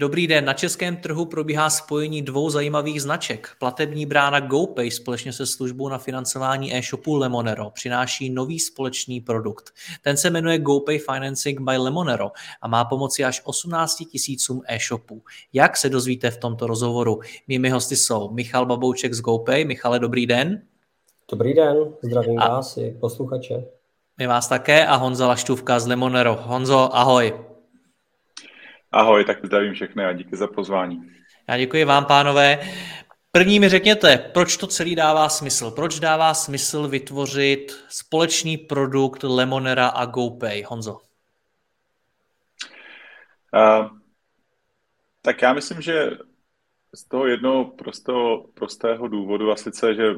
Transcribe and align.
Dobrý 0.00 0.26
den, 0.26 0.44
na 0.44 0.52
českém 0.52 0.96
trhu 0.96 1.24
probíhá 1.24 1.70
spojení 1.70 2.22
dvou 2.22 2.50
zajímavých 2.50 3.02
značek. 3.02 3.48
Platební 3.58 4.06
brána 4.06 4.40
GoPay 4.40 4.90
společně 4.90 5.32
se 5.32 5.46
službou 5.46 5.88
na 5.88 5.98
financování 5.98 6.76
e-shopu 6.76 7.16
Lemonero 7.16 7.70
přináší 7.70 8.30
nový 8.30 8.60
společný 8.60 9.20
produkt. 9.20 9.70
Ten 10.02 10.16
se 10.16 10.30
jmenuje 10.30 10.58
GoPay 10.58 10.98
Financing 10.98 11.60
by 11.60 11.76
Lemonero 11.76 12.30
a 12.62 12.68
má 12.68 12.84
pomoci 12.84 13.24
až 13.24 13.42
18 13.44 13.96
tisícům 13.96 14.62
e-shopů. 14.68 15.22
Jak 15.52 15.76
se 15.76 15.88
dozvíte 15.88 16.30
v 16.30 16.38
tomto 16.38 16.66
rozhovoru? 16.66 17.20
Mými 17.48 17.70
hosty 17.70 17.96
jsou 17.96 18.30
Michal 18.30 18.66
Babouček 18.66 19.14
z 19.14 19.20
GoPay. 19.20 19.64
Michale, 19.64 19.98
dobrý 19.98 20.26
den. 20.26 20.62
Dobrý 21.30 21.54
den, 21.54 21.76
zdravím 22.02 22.38
a... 22.38 22.48
vás 22.48 22.76
i 22.76 22.96
posluchače. 23.00 23.64
My 24.18 24.26
vás 24.26 24.48
také 24.48 24.86
a 24.86 24.96
Honza 24.96 25.26
Laštůvka 25.26 25.80
z 25.80 25.86
Lemonero. 25.86 26.38
Honzo, 26.42 26.96
ahoj. 26.96 27.49
Ahoj, 28.92 29.24
tak 29.24 29.46
zdravím 29.46 29.72
všechny 29.72 30.04
a 30.04 30.12
díky 30.12 30.36
za 30.36 30.46
pozvání. 30.46 31.10
Já 31.48 31.58
děkuji 31.58 31.84
vám, 31.84 32.04
pánové. 32.04 32.58
První 33.32 33.60
mi 33.60 33.68
řekněte, 33.68 34.30
proč 34.34 34.56
to 34.56 34.66
celý 34.66 34.94
dává 34.94 35.28
smysl? 35.28 35.70
Proč 35.70 36.00
dává 36.00 36.34
smysl 36.34 36.88
vytvořit 36.88 37.84
společný 37.88 38.56
produkt 38.56 39.22
Lemonera 39.22 39.88
a 39.88 40.06
GoPay? 40.06 40.62
Honzo. 40.62 40.92
Uh, 43.54 43.88
tak 45.22 45.42
já 45.42 45.52
myslím, 45.52 45.80
že 45.80 46.10
z 46.94 47.08
toho 47.08 47.26
jednoho 47.26 47.64
prostého, 47.64 48.46
prostého 48.54 49.08
důvodu 49.08 49.50
a 49.50 49.56
sice, 49.56 49.94
že 49.94 50.14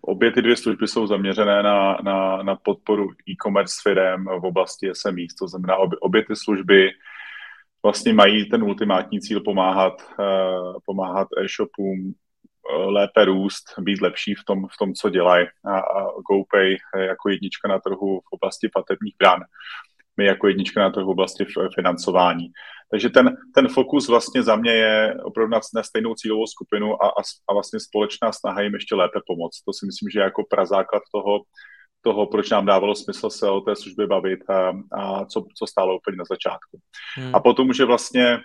obě 0.00 0.32
ty 0.32 0.42
dvě 0.42 0.56
služby 0.56 0.88
jsou 0.88 1.06
zaměřené 1.06 1.62
na, 1.62 1.98
na, 2.02 2.42
na 2.42 2.56
podporu 2.56 3.10
e-commerce 3.28 3.80
firm 3.82 4.24
v 4.24 4.44
oblasti 4.44 4.90
SME, 4.92 5.26
to 5.38 5.48
znamená 5.48 5.76
obě, 5.76 5.98
obě 5.98 6.24
ty 6.24 6.36
služby 6.36 6.90
vlastně 7.84 8.12
mají 8.12 8.48
ten 8.48 8.62
ultimátní 8.62 9.20
cíl 9.20 9.40
pomáhat, 9.40 9.94
uh, 10.18 10.78
pomáhat 10.84 11.28
e-shopům 11.38 11.98
uh, 12.06 12.92
lépe 12.92 13.24
růst, 13.24 13.64
být 13.78 14.00
lepší 14.00 14.34
v 14.34 14.44
tom, 14.44 14.66
v 14.68 14.76
tom 14.78 14.94
co 14.94 15.10
dělají. 15.10 15.46
A, 15.64 15.78
a 15.78 16.06
GoPay 16.30 16.76
jako 16.96 17.28
jednička 17.28 17.68
na 17.68 17.78
trhu 17.78 18.20
v 18.20 18.32
oblasti 18.32 18.68
platebních 18.68 19.14
brán. 19.18 19.40
My 20.16 20.24
jako 20.24 20.48
jednička 20.48 20.80
na 20.80 20.90
trhu 20.90 21.06
v 21.06 21.10
oblasti 21.10 21.46
financování. 21.74 22.52
Takže 22.90 23.10
ten, 23.10 23.36
ten 23.54 23.68
fokus 23.68 24.08
vlastně 24.08 24.42
za 24.42 24.56
mě 24.56 24.72
je 24.72 25.14
opravdu 25.22 25.56
na 25.74 25.82
stejnou 25.82 26.14
cílovou 26.14 26.46
skupinu 26.46 27.02
a, 27.02 27.08
a, 27.08 27.22
a 27.48 27.52
vlastně 27.52 27.80
společná 27.80 28.32
snaha 28.32 28.60
jim 28.60 28.74
ještě 28.74 28.94
lépe 28.94 29.20
pomoct. 29.26 29.62
To 29.62 29.72
si 29.72 29.86
myslím, 29.86 30.10
že 30.10 30.18
je 30.18 30.22
jako 30.22 30.44
prazáklad 30.50 31.02
toho, 31.12 31.40
toho, 32.04 32.26
proč 32.26 32.50
nám 32.50 32.66
dávalo 32.66 32.94
smysl 32.94 33.30
se 33.30 33.50
o 33.50 33.60
té 33.60 33.76
službě 33.76 34.06
bavit 34.06 34.50
a, 34.50 34.72
a 34.92 35.24
co, 35.24 35.44
co 35.58 35.66
stálo 35.66 35.96
úplně 35.96 36.16
na 36.16 36.24
začátku. 36.30 36.78
Hmm. 37.16 37.34
A 37.34 37.40
potom, 37.40 37.72
že 37.72 37.84
vlastně 37.84 38.38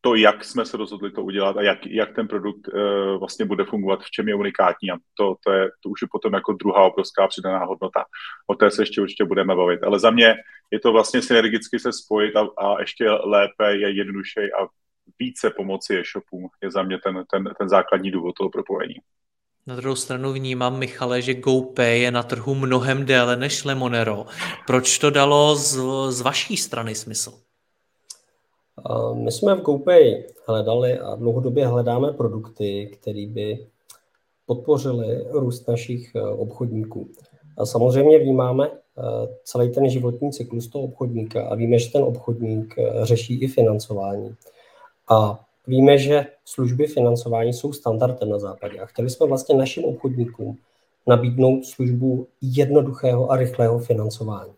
to, 0.00 0.14
jak 0.14 0.44
jsme 0.44 0.66
se 0.66 0.76
rozhodli 0.76 1.10
to 1.10 1.22
udělat 1.22 1.56
a 1.56 1.62
jak, 1.62 1.86
jak 1.86 2.14
ten 2.14 2.28
produkt 2.28 2.68
uh, 2.68 3.18
vlastně 3.18 3.44
bude 3.44 3.64
fungovat, 3.64 4.02
v 4.02 4.10
čem 4.10 4.28
je 4.28 4.34
unikátní. 4.34 4.90
A 4.90 4.96
to, 5.18 5.34
to, 5.44 5.52
je, 5.52 5.70
to 5.82 5.88
už 5.88 6.02
je 6.02 6.08
potom 6.12 6.34
jako 6.34 6.52
druhá 6.52 6.82
obrovská 6.82 7.26
přidaná 7.26 7.64
hodnota. 7.64 8.04
O 8.46 8.54
té 8.54 8.70
se 8.70 8.82
ještě 8.82 9.00
určitě 9.00 9.24
budeme 9.24 9.56
bavit. 9.56 9.82
Ale 9.82 9.98
za 9.98 10.10
mě 10.10 10.34
je 10.70 10.80
to 10.80 10.92
vlastně 10.92 11.22
synergicky 11.22 11.78
se 11.78 11.92
spojit 11.92 12.36
a, 12.36 12.46
a 12.58 12.80
ještě 12.80 13.10
lépe 13.10 13.76
je 13.76 13.96
jednodušší 13.96 14.40
a 14.40 14.66
více 15.18 15.50
pomoci 15.50 15.98
e-shopům 15.98 16.48
je 16.62 16.70
za 16.70 16.82
mě 16.82 16.98
ten, 17.04 17.24
ten, 17.30 17.44
ten 17.58 17.68
základní 17.68 18.10
důvod 18.10 18.32
toho 18.32 18.50
propojení. 18.50 18.96
Na 19.66 19.76
druhou 19.76 19.96
stranu 19.96 20.32
vnímám, 20.32 20.78
Michale, 20.78 21.22
že 21.22 21.34
GoPay 21.34 22.00
je 22.00 22.10
na 22.10 22.22
trhu 22.22 22.54
mnohem 22.54 23.06
déle 23.06 23.36
než 23.36 23.64
Lemonero. 23.64 24.26
Proč 24.66 24.98
to 24.98 25.10
dalo 25.10 25.56
z, 25.56 25.78
z 26.08 26.20
vaší 26.20 26.56
strany 26.56 26.94
smysl? 26.94 27.32
My 29.14 29.32
jsme 29.32 29.54
v 29.54 29.60
GoPay 29.60 30.24
hledali 30.48 30.98
a 30.98 31.14
dlouhodobě 31.14 31.66
hledáme 31.66 32.12
produkty, 32.12 32.90
které 33.00 33.26
by 33.26 33.66
podpořily 34.46 35.24
růst 35.30 35.68
našich 35.68 36.14
e, 36.14 36.22
obchodníků. 36.22 37.08
A 37.58 37.66
samozřejmě 37.66 38.18
vnímáme 38.18 38.66
e, 38.66 38.72
celý 39.44 39.72
ten 39.72 39.90
životní 39.90 40.32
cyklus 40.32 40.68
toho 40.68 40.84
obchodníka 40.84 41.48
a 41.48 41.54
víme, 41.54 41.78
že 41.78 41.92
ten 41.92 42.02
obchodník 42.02 42.78
e, 42.78 43.06
řeší 43.06 43.42
i 43.42 43.48
financování. 43.48 44.34
A 45.08 45.45
Víme, 45.66 45.98
že 45.98 46.26
služby 46.44 46.86
financování 46.86 47.52
jsou 47.52 47.72
standardem 47.72 48.28
na 48.28 48.38
západě 48.38 48.80
a 48.80 48.86
chtěli 48.86 49.10
jsme 49.10 49.26
vlastně 49.26 49.54
našim 49.54 49.84
obchodníkům 49.84 50.56
nabídnout 51.06 51.64
službu 51.64 52.26
jednoduchého 52.40 53.30
a 53.30 53.36
rychlého 53.36 53.78
financování. 53.78 54.52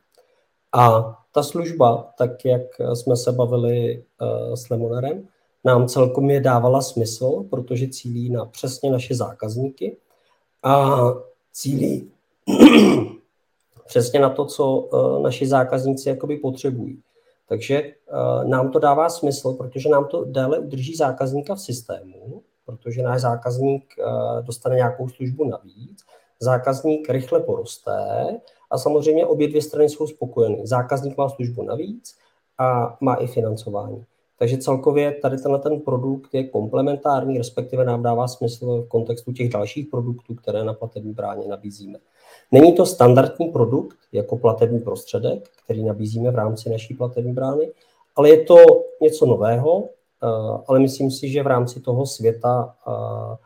A 0.72 1.14
ta 1.32 1.42
služba, 1.42 2.12
tak 2.18 2.44
jak 2.44 2.62
jsme 2.94 3.16
se 3.16 3.32
bavili 3.32 4.04
uh, 4.20 4.54
s 4.54 4.68
Lemonerem, 4.68 5.28
nám 5.64 5.88
celkom 5.88 6.30
je 6.30 6.40
dávala 6.40 6.82
smysl, 6.82 7.44
protože 7.50 7.88
cílí 7.88 8.30
na 8.30 8.44
přesně 8.44 8.90
naše 8.90 9.14
zákazníky 9.14 9.96
a 10.62 10.98
cílí 11.52 12.10
přesně 13.86 14.20
na 14.20 14.30
to, 14.30 14.44
co 14.44 14.76
uh, 14.76 15.22
naši 15.22 15.46
zákazníci 15.46 16.08
jakoby 16.08 16.36
potřebují. 16.36 17.00
Takže 17.48 17.82
uh, 17.82 18.50
nám 18.50 18.70
to 18.70 18.78
dává 18.78 19.08
smysl, 19.08 19.52
protože 19.52 19.88
nám 19.88 20.04
to 20.04 20.24
déle 20.24 20.58
udrží 20.58 20.94
zákazníka 20.94 21.54
v 21.54 21.60
systému, 21.60 22.42
protože 22.66 23.02
náš 23.02 23.20
zákazník 23.20 23.94
uh, 23.98 24.42
dostane 24.42 24.76
nějakou 24.76 25.08
službu 25.08 25.44
navíc, 25.44 25.98
zákazník 26.40 27.10
rychle 27.10 27.40
poroste 27.40 28.26
a 28.70 28.78
samozřejmě 28.78 29.26
obě 29.26 29.48
dvě 29.48 29.62
strany 29.62 29.88
jsou 29.88 30.06
spokojeny. 30.06 30.66
Zákazník 30.66 31.16
má 31.16 31.28
službu 31.28 31.62
navíc 31.62 32.18
a 32.58 32.96
má 33.00 33.14
i 33.14 33.26
financování. 33.26 34.04
Takže 34.38 34.58
celkově 34.58 35.12
tady 35.12 35.36
tenhle 35.36 35.58
ten 35.58 35.80
produkt 35.80 36.34
je 36.34 36.48
komplementární, 36.48 37.38
respektive 37.38 37.84
nám 37.84 38.02
dává 38.02 38.28
smysl 38.28 38.82
v 38.82 38.88
kontextu 38.88 39.32
těch 39.32 39.48
dalších 39.48 39.86
produktů, 39.86 40.34
které 40.34 40.64
na 40.64 40.74
platební 40.74 41.12
bráně 41.12 41.48
nabízíme. 41.48 41.98
Není 42.52 42.72
to 42.72 42.86
standardní 42.86 43.48
produkt 43.48 43.98
jako 44.12 44.36
platební 44.36 44.80
prostředek, 44.80 45.48
který 45.64 45.84
nabízíme 45.84 46.30
v 46.30 46.34
rámci 46.34 46.70
naší 46.70 46.94
platební 46.94 47.32
brány, 47.32 47.72
ale 48.16 48.28
je 48.28 48.44
to 48.44 48.56
něco 49.00 49.26
nového, 49.26 49.84
eh, 49.84 50.62
ale 50.66 50.78
myslím 50.78 51.10
si, 51.10 51.28
že 51.28 51.42
v 51.42 51.46
rámci 51.46 51.80
toho 51.80 52.06
světa, 52.06 52.74
eh, 52.88 53.36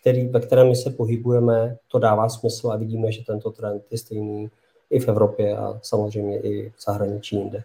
který, 0.00 0.28
ve 0.28 0.40
kterém 0.40 0.68
my 0.68 0.76
se 0.76 0.90
pohybujeme, 0.90 1.76
to 1.88 1.98
dává 1.98 2.28
smysl 2.28 2.70
a 2.70 2.76
vidíme, 2.76 3.12
že 3.12 3.24
tento 3.24 3.50
trend 3.50 3.82
je 3.90 3.98
stejný 3.98 4.50
i 4.90 5.00
v 5.00 5.08
Evropě 5.08 5.56
a 5.56 5.78
samozřejmě 5.82 6.40
i 6.40 6.70
v 6.70 6.84
zahraničí 6.84 7.36
jinde. 7.36 7.64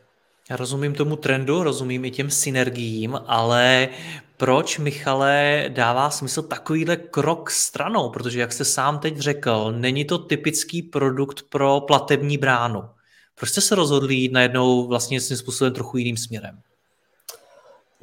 Já 0.49 0.55
rozumím 0.55 0.93
tomu 0.93 1.15
trendu, 1.15 1.63
rozumím 1.63 2.05
i 2.05 2.11
těm 2.11 2.29
synergiím, 2.29 3.19
ale 3.25 3.89
proč, 4.37 4.79
Michale, 4.79 5.65
dává 5.67 6.09
smysl 6.09 6.41
takovýhle 6.41 6.95
krok 6.95 7.49
stranou? 7.51 8.09
Protože, 8.09 8.39
jak 8.39 8.51
jste 8.51 8.65
sám 8.65 8.99
teď 8.99 9.17
řekl, 9.17 9.71
není 9.77 10.05
to 10.05 10.17
typický 10.17 10.81
produkt 10.81 11.45
pro 11.49 11.81
platební 11.81 12.37
bránu. 12.37 12.83
Proč 13.39 13.49
jste 13.49 13.61
se 13.61 13.75
rozhodli 13.75 14.15
jít 14.15 14.31
najednou 14.31 14.87
vlastně 14.87 15.21
svým 15.21 15.37
způsobem 15.37 15.73
trochu 15.73 15.97
jiným 15.97 16.17
směrem? 16.17 16.59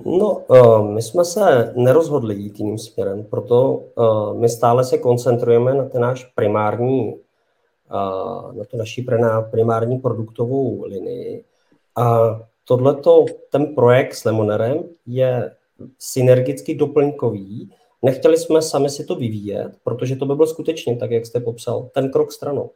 No, 0.04 0.30
uh, 0.30 0.90
my 0.90 1.02
jsme 1.02 1.24
se 1.24 1.72
nerozhodli 1.76 2.34
jít 2.34 2.58
jiným 2.58 2.78
směrem, 2.78 3.24
proto 3.24 3.72
uh, 3.74 4.40
my 4.40 4.48
stále 4.48 4.84
se 4.84 4.98
koncentrujeme 4.98 5.74
na 5.74 5.84
ten 5.84 6.00
náš 6.00 6.24
primární, 6.24 7.14
uh, 7.14 8.56
na 8.56 8.64
tu 8.64 8.76
naší 8.76 9.06
primární 9.50 9.98
produktovou 9.98 10.84
linii. 10.84 11.44
A 11.96 12.36
tohleto, 12.64 13.24
ten 13.50 13.74
projekt 13.74 14.14
s 14.14 14.24
Lemonerem 14.24 14.82
je 15.06 15.54
synergicky 15.98 16.74
doplňkový. 16.74 17.70
Nechtěli 18.02 18.36
jsme 18.36 18.62
sami 18.62 18.90
si 18.90 19.04
to 19.04 19.14
vyvíjet, 19.14 19.72
protože 19.84 20.16
to 20.16 20.26
by 20.26 20.34
byl 20.34 20.46
skutečně, 20.46 20.96
tak 20.96 21.10
jak 21.10 21.26
jste 21.26 21.40
popsal, 21.40 21.90
ten 21.94 22.10
krok 22.10 22.32
stranou. 22.32 22.70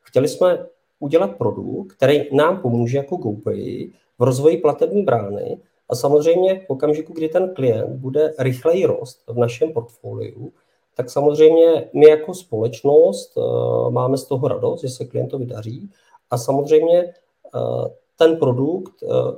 Chtěli 0.00 0.28
jsme 0.28 0.66
udělat 1.00 1.36
produkt, 1.36 1.92
který 1.92 2.36
nám 2.36 2.60
pomůže 2.60 2.96
jako 2.96 3.16
GoPay 3.16 3.90
v 4.18 4.22
rozvoji 4.22 4.56
platební 4.56 5.02
brány 5.02 5.60
a 5.88 5.94
samozřejmě 5.94 6.60
v 6.60 6.70
okamžiku, 6.70 7.12
kdy 7.12 7.28
ten 7.28 7.54
klient 7.54 7.96
bude 7.96 8.34
rychleji 8.38 8.86
rost 8.86 9.22
v 9.26 9.38
našem 9.38 9.72
portfoliu, 9.72 10.52
tak 10.94 11.10
samozřejmě 11.10 11.90
my 11.92 12.08
jako 12.08 12.34
společnost 12.34 13.36
uh, 13.36 13.90
máme 13.90 14.16
z 14.16 14.24
toho 14.24 14.48
radost, 14.48 14.80
že 14.80 14.88
se 14.88 15.04
klientovi 15.04 15.46
daří 15.46 15.90
A 16.30 16.38
samozřejmě 16.38 17.14
ten 18.16 18.36
produkt 18.36 18.92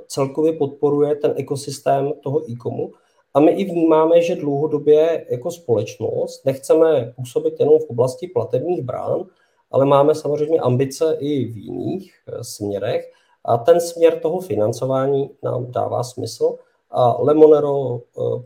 celkově 0.07 0.53
podporuje 0.53 1.15
ten 1.15 1.33
ekosystém 1.35 2.13
toho 2.23 2.51
e-comu. 2.51 2.91
A 3.33 3.39
my 3.39 3.51
i 3.51 3.65
vnímáme, 3.65 4.21
že 4.21 4.35
dlouhodobě 4.35 5.25
jako 5.29 5.51
společnost 5.51 6.45
nechceme 6.45 7.13
působit 7.15 7.59
jenom 7.59 7.79
v 7.79 7.89
oblasti 7.89 8.27
platebních 8.27 8.81
brán, 8.81 9.23
ale 9.71 9.85
máme 9.85 10.15
samozřejmě 10.15 10.59
ambice 10.59 11.17
i 11.19 11.45
v 11.45 11.57
jiných 11.57 12.13
směrech. 12.41 13.11
A 13.45 13.57
ten 13.57 13.81
směr 13.81 14.19
toho 14.19 14.39
financování 14.39 15.29
nám 15.43 15.71
dává 15.71 16.03
smysl. 16.03 16.55
A 16.91 17.21
Lemonero 17.21 18.01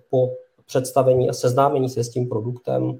po 0.09 0.29
představení 0.65 1.29
a 1.29 1.33
seznámení 1.33 1.89
se 1.89 2.03
s 2.03 2.09
tím 2.09 2.29
produktem 2.29 3.00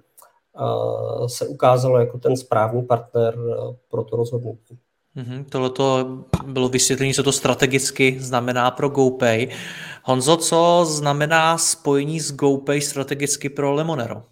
se 1.28 1.48
ukázalo 1.48 2.00
jako 2.00 2.18
ten 2.18 2.38
správný 2.38 2.84
partner 2.84 3.36
eh, 3.38 3.76
pro 3.90 4.04
to 4.04 4.16
rozhodnutí. 4.16 4.80
Mm-hmm, 5.16 5.46
Tohle 5.50 5.70
to 5.70 6.20
bylo 6.46 6.70
vysvětlení, 6.70 7.14
co 7.14 7.24
to 7.24 7.32
strategicky 7.32 8.20
znamená 8.20 8.72
pro 8.72 8.90
GoPay. 8.90 9.48
Honzo, 10.04 10.38
co 10.38 10.86
znamená 10.86 11.58
spojení 11.58 12.20
s 12.20 12.36
GoPay 12.36 12.82
strategicky 12.82 13.50
pro 13.50 13.74
Lemonero? 13.74 14.24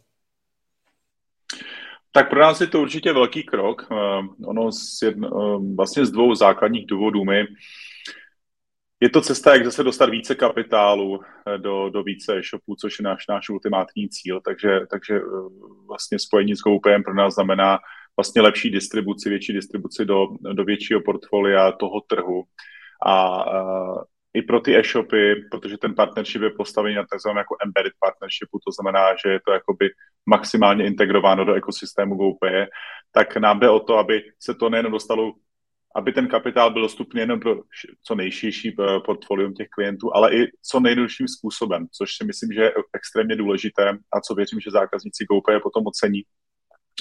Tak 2.12 2.30
pro 2.30 2.40
nás 2.40 2.62
je 2.62 2.68
to 2.68 2.82
určitě 2.82 3.14
velký 3.14 3.44
krok. 3.44 3.88
Uh, 3.92 4.50
ono 4.50 4.72
z 4.72 5.02
jedno, 5.02 5.30
uh, 5.30 5.76
vlastně 5.76 6.06
z 6.06 6.12
dvou 6.12 6.36
základních 6.36 6.86
důvodů. 6.88 7.26
My 7.26 7.46
je 9.02 9.10
to 9.10 9.22
cesta, 9.22 9.54
jak 9.54 9.66
zase 9.66 9.84
dostat 9.84 10.10
více 10.10 10.36
kapitálu 10.36 11.20
eh, 11.48 11.58
do, 11.58 11.90
do 11.90 12.04
více 12.04 12.38
e-shopů, 12.38 12.76
což 12.76 13.00
je 13.00 13.04
náš, 13.04 13.28
náš 13.28 13.50
ultimátní 13.50 14.10
cíl. 14.10 14.42
Takže, 14.42 14.80
takže 14.90 15.16
eh, 15.16 15.22
vlastně 15.88 16.20
spojení 16.20 16.56
s 16.56 16.60
GoPayem 16.60 17.04
pro 17.04 17.14
nás 17.14 17.34
znamená 17.34 17.80
vlastně 18.22 18.42
lepší 18.42 18.70
distribuci, 18.70 19.30
větší 19.30 19.54
distribuci 19.54 20.06
do, 20.06 20.28
do 20.54 20.64
většího 20.64 21.02
portfolia 21.02 21.72
toho 21.72 22.02
trhu. 22.02 22.44
A, 23.06 23.14
a 23.14 23.66
i 24.34 24.42
pro 24.42 24.60
ty 24.60 24.78
e-shopy, 24.78 25.36
protože 25.52 25.78
ten 25.78 25.96
partnership 25.96 26.42
je 26.42 26.50
postavený 26.50 26.96
na 26.96 27.04
tzv. 27.04 27.30
jako 27.38 27.56
embedded 27.66 27.94
partnershipu, 28.00 28.60
to 28.66 28.72
znamená, 28.72 29.16
že 29.26 29.32
je 29.32 29.40
to 29.46 29.52
jakoby 29.52 29.90
maximálně 30.26 30.86
integrováno 30.86 31.46
do 31.46 31.54
ekosystému 31.54 32.16
GoPay, 32.16 32.66
tak 33.12 33.38
nám 33.38 33.60
jde 33.60 33.70
o 33.70 33.80
to, 33.80 33.98
aby 33.98 34.24
se 34.40 34.54
to 34.54 34.70
nejen 34.70 34.92
dostalo 34.92 35.34
aby 35.96 36.14
ten 36.14 36.28
kapitál 36.28 36.74
byl 36.74 36.82
dostupný 36.82 37.20
jenom 37.20 37.40
pro 37.40 37.56
co 38.04 38.16
nejširší 38.16 38.76
eh, 38.80 39.00
portfolium 39.06 39.54
těch 39.54 39.68
klientů, 39.70 40.16
ale 40.16 40.36
i 40.36 40.48
co 40.62 40.80
nejdelším 40.80 41.28
způsobem, 41.28 41.88
což 41.92 42.10
si 42.18 42.26
myslím, 42.26 42.54
že 42.54 42.62
je 42.62 42.74
extrémně 42.94 43.36
důležité 43.36 43.90
a 44.14 44.22
co 44.22 44.36
věřím, 44.36 44.60
že 44.60 44.72
zákazníci 44.72 45.26
GoPay 45.26 45.60
potom 45.60 45.84
ocení, 45.88 46.22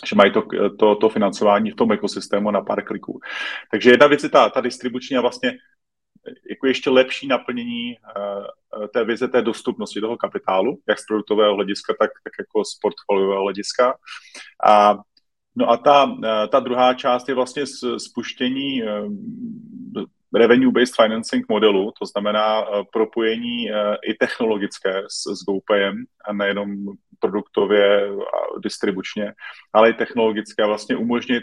že 0.07 0.17
mají 0.17 0.33
to, 0.33 0.43
to, 0.79 0.97
to 0.97 1.09
financování 1.09 1.71
v 1.71 1.77
tom 1.77 1.93
ekosystému 1.93 2.51
na 2.51 2.61
pár 2.61 2.85
kliků. 2.85 3.21
Takže 3.71 3.91
jedna 3.91 4.07
věc 4.07 4.23
je 4.23 4.29
ta, 4.29 4.49
ta 4.49 4.61
distribuční 4.61 5.17
a 5.17 5.21
vlastně 5.21 5.53
jako 6.51 6.67
ještě 6.67 6.91
lepší 6.91 7.29
naplnění 7.29 7.97
uh, 7.97 8.87
té 8.87 9.05
vize 9.05 9.29
té 9.29 9.43
dostupnosti 9.43 10.01
toho 10.01 10.17
kapitálu, 10.17 10.79
jak 10.89 10.99
z 10.99 11.07
produktového 11.07 11.55
hlediska, 11.55 11.95
tak, 11.99 12.11
tak 12.25 12.33
jako 12.39 12.65
z 12.65 12.79
portfoliového 12.79 13.43
hlediska. 13.43 13.95
A 14.67 14.99
No 15.57 15.71
a 15.71 15.77
ta, 15.77 16.17
eh, 16.25 16.49
ta 16.49 16.61
druhá 16.61 16.95
část 16.95 17.29
je 17.29 17.35
vlastně 17.35 17.65
spuštění 17.99 18.83
eh, 18.83 19.03
revenue-based 20.35 21.03
financing 21.03 21.47
modelu, 21.49 21.93
to 21.99 22.07
znamená 22.07 22.65
propojení 22.93 23.67
i 24.09 24.15
technologické 24.15 25.03
s, 25.09 25.35
s 25.35 25.45
GoPayem 25.45 26.05
a 26.25 26.33
nejenom 26.33 26.87
produktově 27.21 28.09
a 28.09 28.59
distribučně, 28.63 29.33
ale 29.73 29.91
i 29.91 29.95
technologické 29.95 30.67
vlastně 30.67 30.97
umožnit 30.97 31.43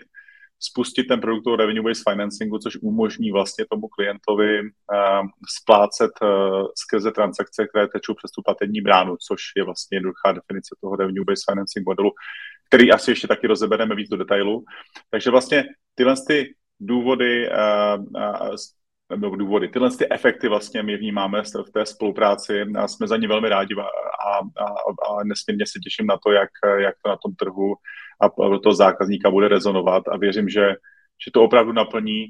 spustit 0.60 1.04
ten 1.04 1.22
produkt 1.22 1.44
toho 1.44 1.58
revenue-based 1.58 2.12
financingu, 2.12 2.58
což 2.58 2.78
umožní 2.82 3.32
vlastně 3.32 3.66
tomu 3.72 3.88
klientovi 3.88 4.62
uh, 4.62 5.28
splácet 5.60 6.12
uh, 6.22 6.66
skrze 6.76 7.12
transakce, 7.12 7.68
které 7.68 7.88
tečou 7.88 8.14
přes 8.14 8.32
tu 8.32 8.42
platební 8.42 8.82
bránu, 8.82 9.16
což 9.28 9.42
je 9.58 9.64
vlastně 9.64 9.96
jednoduchá 9.96 10.32
definice 10.32 10.76
toho 10.82 10.96
revenue-based 10.96 11.52
financing 11.52 11.86
modelu, 11.86 12.12
který 12.68 12.92
asi 12.92 13.12
ještě 13.12 13.28
taky 13.28 13.48
rozebereme 13.48 13.96
víc 13.96 14.10
do 14.10 14.18
detailu. 14.18 14.64
Takže 15.10 15.32
vlastně 15.32 15.64
tyhle 15.96 16.16
ty 16.28 16.54
důvody, 16.80 17.50
uh, 17.50 18.56
nebo 19.16 19.36
důvody, 19.36 19.68
tyhle 19.68 19.92
ty 19.92 20.12
efekty 20.12 20.48
vlastně 20.48 20.84
my 20.84 20.98
vnímáme 20.98 21.42
v 21.42 21.72
té 21.74 21.86
spolupráci 21.86 22.62
a 22.78 22.88
jsme 22.88 23.08
za 23.08 23.18
ně 23.18 23.28
velmi 23.28 23.50
rádi 23.50 23.76
a, 23.76 23.84
a, 24.30 24.38
a 25.10 25.24
nesmírně 25.24 25.66
se 25.66 25.80
těším 25.80 26.08
na 26.08 26.18
to, 26.26 26.32
jak, 26.32 26.50
jak 26.78 26.96
to 27.04 27.10
na 27.10 27.18
tom 27.18 27.36
trhu 27.36 27.76
a 28.22 28.30
pro 28.30 28.60
toho 28.60 28.76
zákazníka 28.76 29.32
bude 29.32 29.48
rezonovat 29.48 30.04
a 30.08 30.18
věřím, 30.18 30.50
že, 30.50 30.68
že 31.26 31.32
to 31.34 31.44
opravdu 31.44 31.72
naplní 31.72 32.26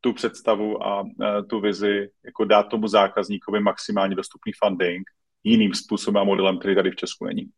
tu 0.00 0.12
představu 0.12 0.86
a, 0.86 1.00
a 1.00 1.04
tu 1.42 1.60
vizi, 1.60 2.08
jako 2.24 2.44
dát 2.44 2.62
tomu 2.62 2.88
zákazníkovi 2.88 3.60
maximálně 3.60 4.14
dostupný 4.14 4.52
funding 4.64 5.10
jiným 5.44 5.74
způsobem 5.74 6.22
a 6.22 6.24
modelem, 6.24 6.58
který 6.58 6.74
tady 6.74 6.90
v 6.90 6.96
Česku 6.96 7.24
není. 7.24 7.48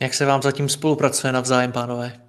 Jak 0.00 0.14
se 0.14 0.26
vám 0.26 0.42
zatím 0.42 0.68
spolupracuje 0.68 1.32
navzájem, 1.32 1.72
pánové? 1.72 2.25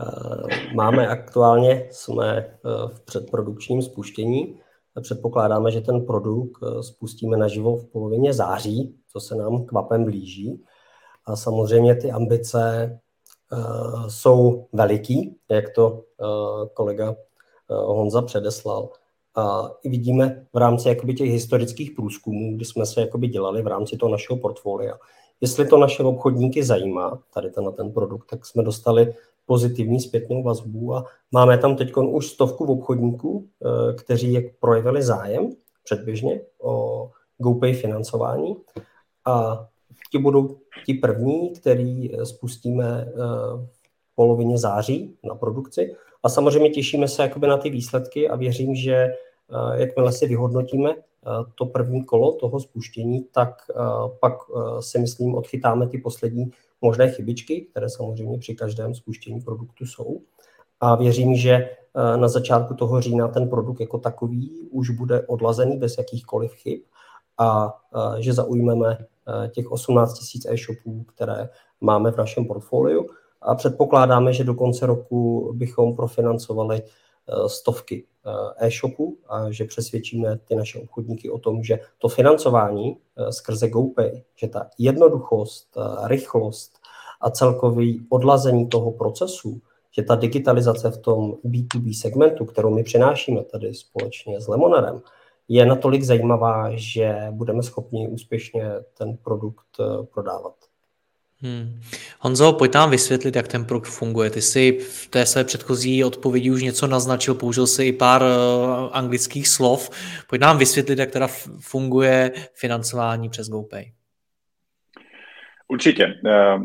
Eh, 0.00 0.74
máme 0.74 1.08
aktuálně, 1.08 1.88
jsme 1.90 2.36
eh, 2.36 2.58
v 2.88 3.00
předprodukčním 3.00 3.82
spuštění. 3.82 4.60
Předpokládáme, 5.00 5.70
že 5.70 5.80
ten 5.80 6.06
produkt 6.06 6.62
eh, 6.62 6.82
spustíme 6.82 7.36
naživo 7.36 7.76
v 7.76 7.86
polovině 7.86 8.32
září, 8.32 8.96
co 9.12 9.20
se 9.20 9.34
nám 9.34 9.64
kvapem 9.64 10.04
blíží. 10.04 10.64
A 11.26 11.36
samozřejmě 11.36 11.94
ty 11.94 12.10
ambice 12.10 12.98
jsou 14.08 14.66
veliký, 14.72 15.36
jak 15.50 15.74
to 15.74 16.04
kolega 16.74 17.16
Honza 17.68 18.22
předeslal. 18.22 18.88
A 19.36 19.70
i 19.82 19.88
vidíme 19.88 20.46
v 20.52 20.56
rámci 20.56 20.88
jakoby 20.88 21.14
těch 21.14 21.30
historických 21.30 21.90
průzkumů, 21.90 22.56
kdy 22.56 22.64
jsme 22.64 22.86
se 22.86 23.00
jakoby 23.00 23.28
dělali 23.28 23.62
v 23.62 23.66
rámci 23.66 23.96
toho 23.96 24.12
našeho 24.12 24.36
portfolia, 24.36 24.98
Jestli 25.40 25.66
to 25.66 25.78
naše 25.78 26.02
obchodníky 26.02 26.64
zajímá, 26.64 27.18
tady 27.34 27.50
ten, 27.50 27.72
ten 27.72 27.92
produkt, 27.92 28.26
tak 28.30 28.46
jsme 28.46 28.62
dostali 28.62 29.14
pozitivní 29.50 30.00
zpětnou 30.00 30.42
vazbu 30.42 30.94
a 30.94 31.04
máme 31.32 31.58
tam 31.58 31.76
teď 31.76 31.92
už 31.96 32.26
stovku 32.26 32.64
obchodníků, 32.64 33.44
eh, 33.44 33.94
kteří 33.94 34.32
jak 34.32 34.44
projevili 34.60 35.02
zájem 35.02 35.50
předběžně 35.84 36.40
o 36.62 37.10
GoPay 37.38 37.74
financování. 37.74 38.56
A 39.26 39.66
ti 40.12 40.18
budou 40.18 40.58
ti 40.86 40.94
první, 40.94 41.50
který 41.50 42.14
eh, 42.14 42.26
spustíme 42.26 43.06
eh, 43.08 43.12
v 44.12 44.14
polovině 44.14 44.58
září 44.58 45.18
na 45.24 45.34
produkci. 45.34 45.94
A 46.22 46.28
samozřejmě 46.28 46.70
těšíme 46.70 47.08
se 47.08 47.22
jakoby 47.22 47.46
na 47.46 47.56
ty 47.56 47.70
výsledky 47.70 48.28
a 48.28 48.36
věřím, 48.36 48.74
že 48.74 49.08
jakmile 49.74 50.12
si 50.12 50.26
vyhodnotíme 50.26 50.94
to 51.54 51.66
první 51.66 52.04
kolo 52.04 52.32
toho 52.32 52.60
spuštění, 52.60 53.26
tak 53.32 53.54
eh, 53.70 53.74
pak 54.20 54.34
eh, 54.34 54.82
si 54.82 54.98
myslím, 54.98 55.34
odchytáme 55.34 55.88
ty 55.88 55.98
poslední 55.98 56.50
možné 56.80 57.10
chybičky, 57.10 57.60
které 57.60 57.88
samozřejmě 57.88 58.38
při 58.38 58.54
každém 58.54 58.94
spuštění 58.94 59.40
produktu 59.40 59.86
jsou. 59.86 60.20
A 60.80 60.94
věřím, 60.94 61.36
že 61.36 61.70
na 62.16 62.28
začátku 62.28 62.74
toho 62.74 63.00
října 63.00 63.28
ten 63.28 63.48
produkt 63.50 63.80
jako 63.80 63.98
takový 63.98 64.68
už 64.70 64.90
bude 64.90 65.26
odlazený 65.26 65.78
bez 65.78 65.98
jakýchkoliv 65.98 66.52
chyb 66.52 66.80
a 67.38 67.74
že 68.18 68.32
zaujmeme 68.32 68.98
těch 69.50 69.70
18 69.70 70.20
000 70.44 70.54
e-shopů, 70.54 71.02
které 71.02 71.48
máme 71.80 72.10
v 72.12 72.16
našem 72.16 72.44
portfoliu 72.44 73.06
a 73.42 73.54
předpokládáme, 73.54 74.32
že 74.32 74.44
do 74.44 74.54
konce 74.54 74.86
roku 74.86 75.52
bychom 75.54 75.96
profinancovali 75.96 76.82
stovky 77.46 78.06
Eh, 78.26 78.66
e-shopu 78.66 79.18
a 79.28 79.50
že 79.50 79.64
přesvědčíme 79.64 80.38
ty 80.38 80.54
naše 80.54 80.78
obchodníky 80.78 81.30
o 81.30 81.38
tom, 81.38 81.62
že 81.62 81.80
to 81.98 82.08
financování 82.08 82.96
eh, 83.16 83.32
skrze 83.32 83.68
GoPay, 83.68 84.22
že 84.36 84.48
ta 84.48 84.66
jednoduchost, 84.78 85.76
eh, 85.76 86.08
rychlost 86.08 86.72
a 87.20 87.30
celkový 87.30 88.06
odlazení 88.08 88.68
toho 88.68 88.92
procesu, 88.92 89.60
že 89.90 90.02
ta 90.02 90.14
digitalizace 90.14 90.90
v 90.90 90.98
tom 90.98 91.32
B2B 91.44 91.92
segmentu, 92.00 92.44
kterou 92.44 92.70
my 92.70 92.82
přinášíme 92.82 93.44
tady 93.44 93.74
společně 93.74 94.40
s 94.40 94.48
Lemonarem, 94.48 95.00
je 95.48 95.66
natolik 95.66 96.02
zajímavá, 96.02 96.70
že 96.74 97.26
budeme 97.30 97.62
schopni 97.62 98.08
úspěšně 98.08 98.70
ten 98.98 99.16
produkt 99.16 99.76
prodávat. 100.12 100.69
Hmm. 101.42 101.80
Honzo, 102.18 102.52
pojď 102.52 102.74
nám 102.74 102.90
vysvětlit, 102.90 103.36
jak 103.36 103.48
ten 103.48 103.64
produkt 103.64 103.88
funguje. 103.88 104.30
Ty 104.30 104.42
jsi 104.42 104.78
v 104.78 105.06
té 105.06 105.26
své 105.26 105.44
předchozí 105.44 106.04
odpovědi 106.04 106.50
už 106.50 106.62
něco 106.62 106.86
naznačil, 106.86 107.34
použil 107.34 107.66
si 107.66 107.84
i 107.84 107.92
pár 107.92 108.22
uh, 108.22 108.28
anglických 108.92 109.48
slov. 109.48 109.90
Pojď 110.28 110.40
nám 110.40 110.58
vysvětlit, 110.58 110.98
jak 110.98 111.10
teda 111.10 111.26
funguje 111.60 112.32
financování 112.54 113.28
přes 113.28 113.48
GoPay. 113.48 113.92
Určitě. 115.68 116.06
Uh, 116.06 116.64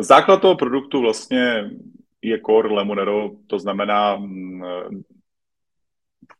základ 0.00 0.40
toho 0.40 0.56
produktu 0.56 1.00
vlastně 1.00 1.70
je 2.22 2.40
core 2.46 2.74
Lemonero, 2.74 3.30
to 3.46 3.58
znamená 3.58 4.14
uh, 4.14 4.26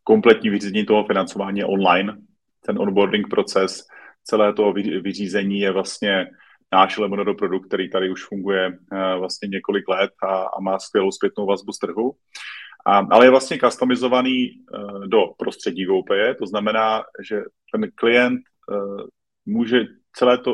kompletní 0.05 0.51
vyřízení 0.51 0.87
toho 0.87 1.05
financování 1.05 1.65
online. 1.65 2.17
Ten 2.67 2.79
onboarding 2.79 3.29
proces, 3.29 3.87
celé 4.25 4.53
toho 4.53 4.73
vyřízení 5.03 5.61
je 5.61 5.73
vlastně 5.73 6.27
náš 6.75 6.99
Lemonado 6.99 7.35
produkt, 7.35 7.67
který 7.67 7.91
tady 7.91 8.11
už 8.11 8.25
funguje 8.25 8.65
uh, 8.69 9.19
vlastně 9.19 9.49
několik 9.49 9.89
let 9.89 10.11
a, 10.23 10.35
a 10.57 10.61
má 10.61 10.79
skvělou 10.79 11.11
zpětnou 11.11 11.47
vazbu 11.47 11.73
z 11.73 11.79
trhu. 11.79 12.13
A, 12.87 13.07
ale 13.11 13.27
je 13.27 13.31
vlastně 13.31 13.59
customizovaný 13.59 14.39
uh, 14.51 15.07
do 15.07 15.21
prostředí 15.39 15.85
GoPay, 15.85 16.35
to 16.35 16.47
znamená, 16.47 17.05
že 17.29 17.37
ten 17.73 17.91
klient 17.95 18.41
uh, 18.43 19.07
může 19.47 19.79
celé 20.17 20.39
to, 20.39 20.53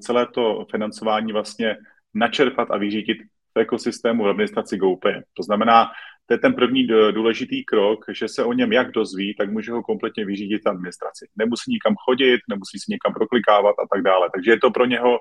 celé 0.00 0.26
to 0.26 0.66
financování 0.70 1.32
vlastně 1.32 1.76
načerpat 2.14 2.70
a 2.70 2.76
vyřídit 2.76 3.18
v 3.54 3.60
ekosystému 3.60 4.24
v 4.24 4.28
administraci 4.28 4.76
GoPay. 4.76 5.22
To 5.36 5.42
znamená, 5.42 5.90
to 6.26 6.34
je 6.34 6.38
ten 6.38 6.54
první 6.54 6.86
důležitý 7.10 7.64
krok, 7.64 8.04
že 8.18 8.28
se 8.28 8.44
o 8.44 8.52
něm 8.52 8.72
jak 8.72 8.90
dozví, 8.90 9.34
tak 9.38 9.50
může 9.50 9.72
ho 9.72 9.82
kompletně 9.82 10.24
vyřídit 10.24 10.66
administraci. 10.66 11.28
Nemusí 11.36 11.70
nikam 11.70 11.94
chodit, 12.04 12.40
nemusí 12.48 12.78
si 12.78 12.92
někam 12.94 13.12
proklikávat 13.12 13.74
a 13.82 13.84
tak 13.92 14.02
dále. 14.02 14.28
Takže 14.34 14.50
je 14.50 14.60
to 14.60 14.70
pro 14.70 14.84
něho 14.84 15.18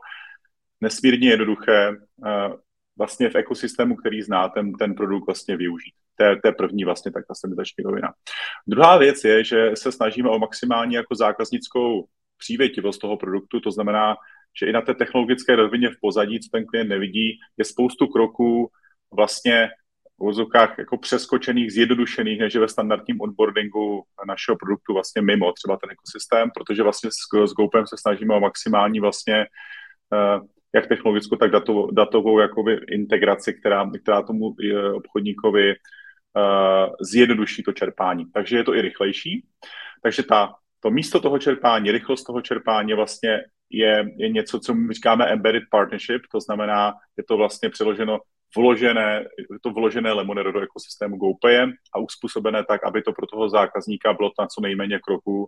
nesmírně 0.84 1.30
jednoduché 1.30 1.96
vlastně 2.98 3.30
v 3.30 3.36
ekosystému, 3.36 3.96
který 3.96 4.22
zná, 4.22 4.50
ten, 4.50 4.74
ten 4.74 4.96
produkt 4.96 5.26
vlastně 5.26 5.58
využít. 5.58 5.94
To 6.18 6.24
je, 6.24 6.42
to 6.42 6.48
je 6.48 6.52
první 6.52 6.86
vlastně 6.86 7.12
tak 7.12 7.26
customizační 7.26 7.84
rovina. 7.84 8.14
Druhá 8.68 8.98
věc 8.98 9.24
je, 9.24 9.44
že 9.44 9.72
se 9.74 9.92
snažíme 9.92 10.30
o 10.30 10.40
maximální 10.40 10.94
jako 10.94 11.16
zákaznickou 11.16 12.06
přívětivost 12.38 13.02
toho 13.02 13.18
produktu, 13.18 13.60
to 13.60 13.72
znamená, 13.72 14.16
že 14.60 14.66
i 14.66 14.72
na 14.72 14.82
té 14.82 14.94
technologické 14.94 15.56
rovině 15.56 15.90
v 15.90 16.00
pozadí, 16.02 16.40
co 16.40 16.50
ten 16.52 16.66
klient 16.66 16.90
nevidí, 16.90 17.40
je 17.58 17.66
spoustu 17.66 18.08
kroků 18.08 18.70
vlastně 19.12 19.70
v 20.20 20.24
vozovkách 20.24 20.78
jako 20.78 20.98
přeskočených, 20.98 21.74
zjednodušených, 21.74 22.40
než 22.40 22.56
ve 22.56 22.68
standardním 22.68 23.22
onboardingu 23.22 24.04
našeho 24.28 24.58
produktu 24.58 24.94
vlastně 24.94 25.22
mimo 25.22 25.52
třeba 25.52 25.78
ten 25.78 25.90
ekosystém, 25.92 26.52
protože 26.56 26.84
vlastně 26.84 27.10
s, 27.12 27.50
s 27.50 27.54
GoPem 27.54 27.88
se 27.88 27.96
snažíme 27.98 28.36
o 28.36 28.40
maximální 28.40 29.00
vlastně 29.00 29.46
uh, 30.14 30.46
jak 30.76 30.88
technologickou, 30.88 31.36
tak 31.36 31.52
datovou, 31.52 31.92
datovou 31.92 32.40
jakoby 32.40 32.80
integraci, 32.92 33.54
která, 33.54 33.90
která 34.02 34.22
tomu 34.22 34.56
eh, 34.64 34.92
obchodníkovi 34.94 35.74
uh, 35.74 36.96
zjednoduší 37.02 37.64
to 37.64 37.72
čerpání. 37.72 38.26
Takže 38.34 38.58
je 38.58 38.64
to 38.64 38.76
i 38.76 38.82
rychlejší. 38.82 39.46
Takže 40.04 40.24
ta, 40.24 40.54
to 40.80 40.92
místo 40.92 41.20
toho 41.20 41.40
čerpání, 41.40 41.92
rychlost 41.92 42.24
toho 42.24 42.42
čerpání 42.42 42.94
vlastně 42.94 43.40
je, 43.70 44.06
je 44.18 44.30
něco, 44.30 44.60
co 44.60 44.74
my 44.74 44.94
říkáme 44.94 45.26
embedded 45.26 45.64
partnership, 45.72 46.22
to 46.32 46.40
znamená, 46.40 46.94
je 47.18 47.24
to 47.24 47.38
vlastně 47.38 47.70
přeloženo 47.70 48.20
vložené, 48.58 49.26
to 49.62 49.70
vložené 49.70 50.12
Lemonero 50.12 50.52
do 50.52 50.62
ekosystému 50.62 51.18
GoPay 51.18 51.74
a 51.96 52.00
uspůsobené 52.00 52.64
tak, 52.64 52.84
aby 52.84 53.02
to 53.02 53.14
pro 53.14 53.28
toho 53.28 53.50
zákazníka 53.50 54.14
bylo 54.14 54.32
na 54.40 54.48
co 54.48 54.62
nejméně 54.62 55.00
kroků 55.00 55.48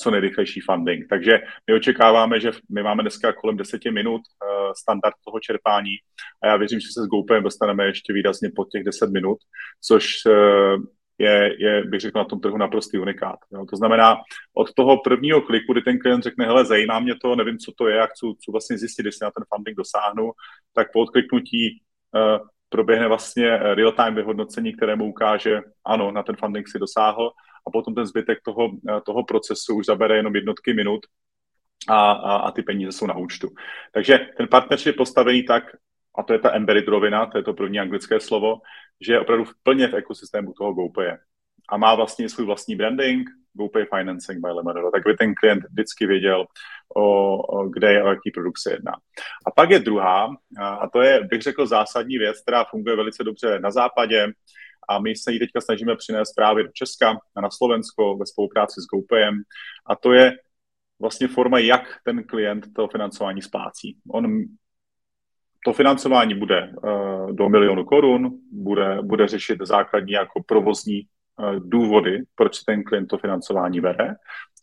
co 0.00 0.10
nejrychlejší 0.10 0.60
funding. 0.60 1.06
Takže 1.08 1.38
my 1.66 1.74
očekáváme, 1.74 2.40
že 2.40 2.50
my 2.70 2.82
máme 2.82 3.02
dneska 3.02 3.32
kolem 3.32 3.56
10 3.56 3.84
minut 3.84 4.20
uh, 4.20 4.72
standard 4.76 5.14
toho 5.24 5.40
čerpání 5.40 5.94
a 6.42 6.46
já 6.46 6.56
věřím, 6.56 6.80
že 6.80 6.88
se 6.92 7.02
s 7.02 7.06
GoPayem 7.06 7.42
dostaneme 7.42 7.84
ještě 7.84 8.12
výrazně 8.12 8.50
pod 8.56 8.70
těch 8.70 8.84
10 8.84 9.10
minut, 9.10 9.38
což 9.80 10.06
uh, 10.26 10.84
je, 11.18 11.56
je, 11.58 11.84
bych 11.84 12.00
řekl, 12.00 12.18
na 12.18 12.24
tom 12.24 12.40
trhu 12.40 12.56
naprostý 12.56 12.98
unikát. 12.98 13.38
Jo. 13.52 13.66
To 13.70 13.76
znamená, 13.76 14.16
od 14.54 14.74
toho 14.74 15.00
prvního 15.04 15.40
kliku, 15.40 15.72
kdy 15.72 15.82
ten 15.82 15.98
klient 15.98 16.22
řekne, 16.22 16.46
hele, 16.46 16.64
zajímá 16.64 17.00
mě 17.00 17.14
to, 17.22 17.36
nevím, 17.36 17.58
co 17.58 17.72
to 17.78 17.88
je, 17.88 17.96
jak 17.96 18.10
chci, 18.10 18.26
chci 18.36 18.50
vlastně 18.52 18.78
zjistit, 18.78 19.06
jestli 19.06 19.24
na 19.24 19.30
ten 19.30 19.44
funding 19.54 19.76
dosáhnu, 19.76 20.32
tak 20.74 20.92
po 20.92 21.00
odkliknutí 21.00 21.80
uh, 22.14 22.46
proběhne 22.68 23.08
vlastně 23.08 23.56
real-time 23.56 24.14
vyhodnocení, 24.14 24.72
které 24.72 24.96
mu 24.96 25.08
ukáže, 25.08 25.60
ano, 25.84 26.12
na 26.12 26.22
ten 26.22 26.36
funding 26.36 26.68
si 26.68 26.78
dosáhl 26.78 27.30
a 27.66 27.70
potom 27.70 27.94
ten 27.94 28.06
zbytek 28.06 28.38
toho, 28.44 28.70
eh, 28.90 29.00
toho 29.00 29.24
procesu 29.24 29.74
už 29.74 29.86
zabere 29.86 30.16
jenom 30.16 30.36
jednotky 30.36 30.74
minut 30.74 31.00
a, 31.88 32.12
a, 32.12 32.36
a 32.36 32.50
ty 32.50 32.62
peníze 32.62 32.92
jsou 32.92 33.06
na 33.06 33.16
účtu. 33.16 33.48
Takže 33.92 34.18
ten 34.36 34.48
partnership 34.48 34.86
je 34.86 34.92
postavený 34.92 35.42
tak, 35.42 35.64
a 36.18 36.22
to 36.22 36.32
je 36.32 36.38
ta 36.38 36.54
embedded 36.54 36.88
rovina, 36.88 37.26
to 37.26 37.38
je 37.38 37.44
to 37.44 37.54
první 37.54 37.80
anglické 37.80 38.20
slovo, 38.20 38.60
že 39.00 39.12
je 39.12 39.20
opravdu 39.20 39.44
plně 39.62 39.88
v 39.88 39.94
ekosystému 39.94 40.52
toho 40.52 40.72
GoPay. 40.72 41.12
A 41.68 41.76
má 41.76 41.94
vlastně 41.94 42.28
svůj 42.28 42.46
vlastní 42.46 42.76
branding, 42.76 43.28
GoPay 43.52 43.86
Financing 43.96 44.40
by 44.40 44.52
Lemonero, 44.52 44.90
tak 44.90 45.02
by 45.04 45.14
ten 45.14 45.34
klient 45.34 45.64
vždycky 45.70 46.06
věděl, 46.06 46.46
o, 46.96 47.36
o, 47.36 47.68
kde 47.68 47.92
je, 47.92 48.02
o 48.02 48.08
jaký 48.08 48.30
produkt 48.30 48.58
se 48.58 48.72
jedná. 48.72 48.92
A 49.46 49.50
pak 49.50 49.70
je 49.70 49.78
druhá, 49.78 50.28
a 50.60 50.88
to 50.88 51.00
je, 51.00 51.20
bych 51.30 51.42
řekl, 51.42 51.66
zásadní 51.66 52.18
věc, 52.18 52.42
která 52.42 52.64
funguje 52.64 52.96
velice 52.96 53.24
dobře 53.24 53.58
na 53.60 53.70
západě, 53.70 54.26
a 54.88 54.98
my 54.98 55.16
se 55.16 55.32
ji 55.32 55.38
teďka 55.38 55.60
snažíme 55.60 55.96
přinést 55.96 56.32
právě 56.32 56.64
do 56.64 56.70
Česka 56.72 57.18
a 57.36 57.40
na 57.40 57.50
Slovensko 57.50 58.16
ve 58.16 58.26
spolupráci 58.26 58.80
s 58.80 58.86
GoPayem 58.86 59.34
a 59.86 59.96
to 59.96 60.12
je 60.12 60.32
vlastně 61.00 61.28
forma, 61.28 61.58
jak 61.58 61.82
ten 62.04 62.24
klient 62.24 62.66
to 62.76 62.88
financování 62.88 63.42
splácí. 63.42 63.96
On 64.12 64.44
to 65.64 65.72
financování 65.72 66.34
bude 66.34 66.72
uh, 66.82 67.32
do 67.32 67.48
milionu 67.48 67.84
korun, 67.84 68.38
bude, 68.52 68.98
bude 69.02 69.28
řešit 69.28 69.58
základní 69.62 70.12
jako 70.12 70.42
provozní 70.42 71.02
uh, 71.02 71.54
důvody, 71.54 72.22
proč 72.34 72.58
ten 72.60 72.84
klient 72.84 73.06
to 73.06 73.18
financování 73.18 73.80
bere. 73.80 74.14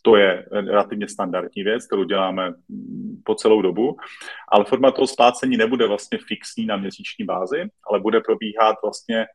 To 0.02 0.16
je 0.16 0.46
relativně 0.52 1.08
standardní 1.08 1.64
věc, 1.64 1.88
kterou 1.88 2.04
děláme 2.04 2.50
mm, 2.50 3.22
po 3.26 3.36
celou 3.36 3.62
dobu, 3.62 3.98
ale 4.50 4.66
forma 4.66 4.92
toho 4.92 5.08
splácení 5.08 5.58
nebude 5.58 5.88
vlastně 5.88 6.18
fixní 6.28 6.66
na 6.66 6.78
měsíční 6.78 7.26
bázi, 7.26 7.64
ale 7.92 8.00
bude 8.00 8.22
probíhat 8.22 8.76
vlastně 8.84 9.26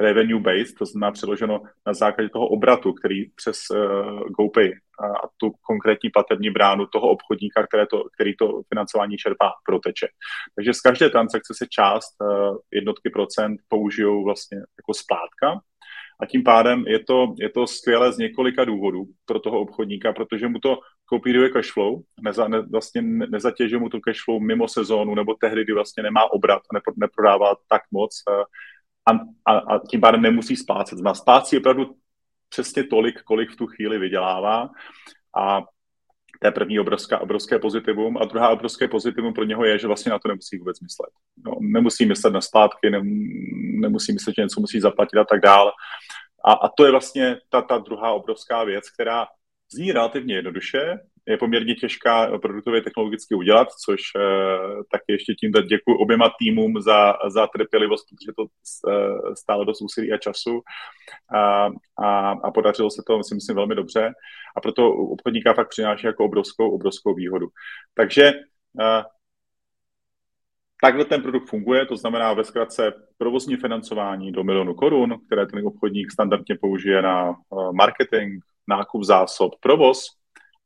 revenue 0.00 0.40
based, 0.40 0.74
to 0.78 0.86
znamená 0.86 1.12
přeloženo 1.12 1.62
na 1.86 1.94
základě 1.94 2.28
toho 2.28 2.48
obratu, 2.48 2.92
který 2.92 3.30
přes 3.30 3.58
uh, 3.70 4.20
GoPay 4.20 4.72
a, 5.00 5.06
a 5.06 5.28
tu 5.36 5.52
konkrétní 5.62 6.10
platební 6.10 6.50
bránu 6.50 6.86
toho 6.86 7.08
obchodníka, 7.08 7.66
které 7.66 7.86
to, 7.86 8.04
který 8.14 8.36
to 8.36 8.62
financování 8.68 9.16
čerpá, 9.16 9.52
proteče. 9.66 10.08
Takže 10.56 10.74
z 10.74 10.80
každé 10.80 11.10
transakce 11.10 11.54
se 11.56 11.66
část 11.70 12.14
uh, 12.20 12.56
jednotky 12.72 13.10
procent 13.10 13.60
použijou 13.68 14.24
vlastně 14.24 14.58
jako 14.58 14.94
splátka 14.94 15.60
a 16.20 16.26
tím 16.26 16.42
pádem 16.42 16.84
je 16.86 17.04
to, 17.04 17.34
je 17.38 17.48
to 17.48 17.66
skvělé 17.66 18.12
z 18.12 18.18
několika 18.18 18.64
důvodů 18.64 19.04
pro 19.24 19.40
toho 19.40 19.60
obchodníka, 19.60 20.12
protože 20.12 20.48
mu 20.48 20.58
to 20.58 20.78
kopíruje 21.06 21.50
cash 21.50 21.72
flow, 21.72 22.02
neza, 22.20 22.48
ne, 22.48 22.60
vlastně 22.60 23.02
nezatěžuje 23.02 23.80
mu 23.80 23.88
to 23.88 24.00
cash 24.00 24.24
flow 24.24 24.40
mimo 24.40 24.68
sezónu 24.68 25.14
nebo 25.14 25.34
tehdy, 25.34 25.64
kdy 25.64 25.72
vlastně 25.72 26.02
nemá 26.02 26.32
obrat, 26.32 26.62
nepro, 26.72 26.92
neprodává 26.96 27.56
tak 27.68 27.82
moc, 27.90 28.22
uh, 28.30 28.44
a, 29.08 29.18
a, 29.46 29.58
a 29.58 29.78
tím 29.90 30.00
pádem 30.00 30.22
nemusí 30.22 30.56
splácet. 30.56 30.98
Má 30.98 31.14
splácí 31.14 31.58
opravdu 31.58 31.94
přesně 32.48 32.84
tolik, 32.84 33.22
kolik 33.22 33.50
v 33.50 33.56
tu 33.56 33.66
chvíli 33.66 33.98
vydělává 33.98 34.70
a 35.36 35.60
to 36.40 36.46
je 36.46 36.52
první 36.52 36.80
obrovská, 36.80 37.18
obrovské 37.18 37.58
pozitivum. 37.58 38.18
A 38.18 38.24
druhá 38.24 38.48
obrovské 38.48 38.88
pozitivum 38.88 39.34
pro 39.34 39.44
něho 39.44 39.64
je, 39.64 39.78
že 39.78 39.86
vlastně 39.86 40.10
na 40.10 40.18
to 40.18 40.28
nemusí 40.28 40.58
vůbec 40.58 40.80
myslet. 40.80 41.10
No, 41.44 41.52
nemusí 41.60 42.06
myslet 42.06 42.30
na 42.30 42.40
zpátky, 42.40 42.90
ne, 42.90 43.00
nemusí 43.80 44.12
myslet, 44.12 44.34
že 44.36 44.42
něco 44.42 44.60
musí 44.60 44.80
zaplatit 44.80 45.16
a 45.18 45.24
tak 45.24 45.40
dál. 45.40 45.72
A, 46.44 46.52
a 46.52 46.68
to 46.68 46.84
je 46.84 46.90
vlastně 46.90 47.36
ta, 47.48 47.62
ta 47.62 47.78
druhá 47.78 48.12
obrovská 48.12 48.64
věc, 48.64 48.90
která 48.90 49.26
zní 49.72 49.92
relativně 49.92 50.34
jednoduše, 50.34 50.98
je 51.28 51.36
poměrně 51.36 51.74
těžká 51.74 52.38
produktově 52.38 52.82
technologicky 52.82 53.34
udělat, 53.34 53.68
což 53.84 54.00
uh, 54.16 54.82
taky 54.92 55.12
ještě 55.12 55.34
tím 55.34 55.52
děkuji 55.52 55.94
oběma 55.98 56.30
týmům 56.38 56.80
za, 56.80 57.14
za 57.28 57.46
trpělivost, 57.46 58.06
protože 58.08 58.32
to 58.36 58.42
uh, 58.42 59.34
stálo 59.34 59.64
dost 59.64 59.82
úsilí 59.82 60.12
a 60.12 60.18
času. 60.18 60.60
A, 61.34 61.66
a, 62.04 62.30
a 62.30 62.50
podařilo 62.50 62.90
se 62.90 63.02
to, 63.06 63.18
myslím, 63.18 63.36
myslím, 63.36 63.56
velmi 63.56 63.74
dobře. 63.74 64.12
A 64.56 64.60
proto 64.60 64.90
obchodníka 64.92 65.54
fakt 65.54 65.68
přináší 65.68 66.06
jako 66.06 66.24
obrovskou, 66.24 66.70
obrovskou 66.70 67.14
výhodu. 67.14 67.48
Takže 67.94 68.32
Takhle 70.82 71.04
ten 71.04 71.22
produkt 71.22 71.48
funguje, 71.48 71.86
to 71.86 71.96
znamená 71.96 72.32
ve 72.32 72.44
zkratce 72.44 72.92
provozní 73.18 73.56
financování 73.56 74.32
do 74.32 74.44
milionu 74.44 74.74
korun, 74.74 75.14
které 75.26 75.46
ten 75.46 75.66
obchodník 75.66 76.12
standardně 76.12 76.56
použije 76.60 77.02
na 77.02 77.34
marketing, 77.72 78.44
nákup 78.68 79.02
zásob, 79.02 79.52
provoz 79.60 80.17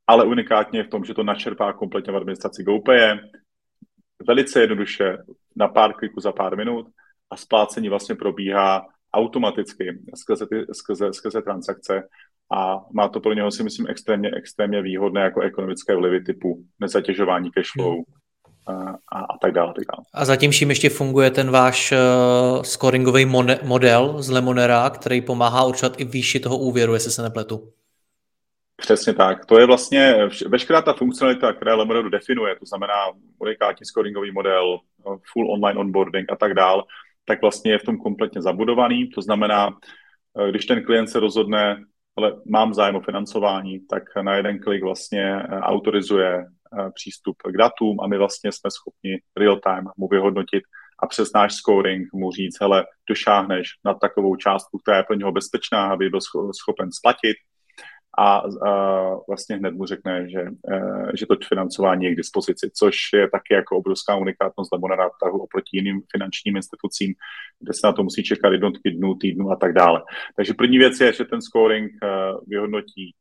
ale 0.07 0.25
unikátně 0.25 0.79
je 0.79 0.83
v 0.83 0.89
tom, 0.89 1.05
že 1.05 1.13
to 1.13 1.23
načerpá 1.23 1.73
kompletně 1.73 2.13
v 2.13 2.15
administraci 2.15 2.63
GoPay, 2.63 3.19
velice 4.27 4.61
jednoduše 4.61 5.17
na 5.55 5.67
pár 5.67 5.93
kliků 5.93 6.19
za 6.19 6.31
pár 6.31 6.57
minut 6.57 6.87
a 7.29 7.37
splácení 7.37 7.89
vlastně 7.89 8.15
probíhá 8.15 8.85
automaticky 9.13 9.99
skrze, 10.15 10.47
ty, 10.47 10.65
skrze, 10.73 11.13
skrze 11.13 11.41
transakce 11.41 12.03
a 12.51 12.79
má 12.93 13.07
to 13.07 13.19
pro 13.19 13.33
něho 13.33 13.51
si 13.51 13.63
myslím 13.63 13.87
extrémně, 13.87 14.31
extrémně 14.37 14.81
výhodné 14.81 15.21
jako 15.21 15.41
ekonomické 15.41 15.95
vlivy 15.95 16.23
typu 16.23 16.63
nezatěžování 16.79 17.51
cashflow, 17.51 17.93
hmm 17.93 18.03
a, 18.67 19.19
a 19.19 19.37
tak 19.41 19.51
dále. 19.51 19.73
Tak 19.75 19.83
dále. 19.91 20.05
A 20.13 20.25
zatím 20.25 20.51
vším 20.51 20.69
ještě 20.69 20.89
funguje 20.89 21.31
ten 21.31 21.51
váš 21.51 21.91
uh, 21.91 22.61
scoringový 22.61 23.25
model 23.63 24.15
z 24.21 24.29
Lemonera, 24.29 24.89
který 24.89 25.21
pomáhá 25.21 25.65
určovat 25.65 25.99
i 25.99 26.05
výši 26.05 26.39
toho 26.39 26.57
úvěru, 26.57 26.93
jestli 26.93 27.11
se 27.11 27.21
nepletu. 27.21 27.73
Přesně 28.83 29.13
tak. 29.13 29.45
To 29.45 29.59
je 29.59 29.65
vlastně 29.65 30.15
veškerá 30.47 30.81
ta 30.81 30.93
funkcionalita, 30.93 31.53
která 31.53 31.75
Lemonade 31.75 32.09
definuje, 32.09 32.55
to 32.55 32.65
znamená 32.65 32.93
unikátní 33.39 33.85
scoringový 33.85 34.31
model, 34.31 34.79
full 35.33 35.51
online 35.51 35.79
onboarding 35.79 36.31
a 36.31 36.35
tak 36.35 36.53
dál, 36.53 36.83
tak 37.25 37.41
vlastně 37.41 37.71
je 37.71 37.79
v 37.79 37.83
tom 37.83 37.97
kompletně 37.97 38.41
zabudovaný. 38.41 39.09
To 39.09 39.21
znamená, 39.21 39.69
eh, 40.39 40.49
když 40.49 40.65
ten 40.65 40.83
klient 40.83 41.07
se 41.07 41.19
rozhodne, 41.19 41.83
ale 42.17 42.33
mám 42.45 42.73
zájem 42.73 42.95
o 42.95 43.01
financování, 43.01 43.79
tak 43.89 44.03
na 44.21 44.35
jeden 44.35 44.59
klik 44.59 44.83
vlastně 44.83 45.35
eh, 45.35 45.59
autorizuje 45.59 46.39
eh, 46.39 46.91
přístup 46.95 47.35
k 47.41 47.57
datům 47.57 47.99
a 48.01 48.07
my 48.07 48.17
vlastně 48.17 48.51
jsme 48.51 48.71
schopni 48.71 49.19
real 49.37 49.59
time 49.59 49.87
mu 49.97 50.07
vyhodnotit, 50.07 50.63
a 50.99 51.07
přes 51.07 51.33
náš 51.33 51.53
scoring 51.53 52.13
mu 52.13 52.31
říct, 52.31 52.61
hele, 52.61 52.85
došáhneš 53.09 53.67
na 53.85 53.93
takovou 53.93 54.35
částku, 54.35 54.77
která 54.77 54.97
je 54.97 55.03
pro 55.03 55.15
něho 55.15 55.31
bezpečná, 55.31 55.91
aby 55.91 56.09
byl 56.09 56.19
schopen 56.51 56.91
splatit, 56.91 57.37
a, 58.17 58.37
a 58.37 58.41
vlastně 59.27 59.55
hned 59.55 59.73
mu 59.73 59.85
řekne, 59.85 60.29
že, 60.29 60.39
e, 60.39 61.17
že 61.17 61.25
to 61.25 61.35
financování 61.47 62.05
je 62.05 62.13
k 62.13 62.17
dispozici, 62.17 62.71
což 62.73 62.95
je 63.13 63.29
taky 63.29 63.53
jako 63.53 63.77
obrovská 63.77 64.15
unikátnost 64.15 64.71
Lemonada 64.71 65.09
tahu 65.23 65.39
oproti 65.39 65.77
jiným 65.77 66.01
finančním 66.11 66.55
institucím, 66.55 67.13
kde 67.59 67.73
se 67.73 67.87
na 67.87 67.93
to 67.93 68.03
musí 68.03 68.23
čekat 68.23 68.51
jednotky 68.51 68.91
dnů, 68.91 69.15
týdnů 69.15 69.51
a 69.51 69.55
tak 69.55 69.73
dále. 69.73 70.01
Takže 70.35 70.53
první 70.53 70.77
věc 70.77 70.99
je, 70.99 71.13
že 71.13 71.25
ten 71.25 71.41
scoring 71.41 71.91
e, 71.91 72.07
vyhodnotí 72.47 73.15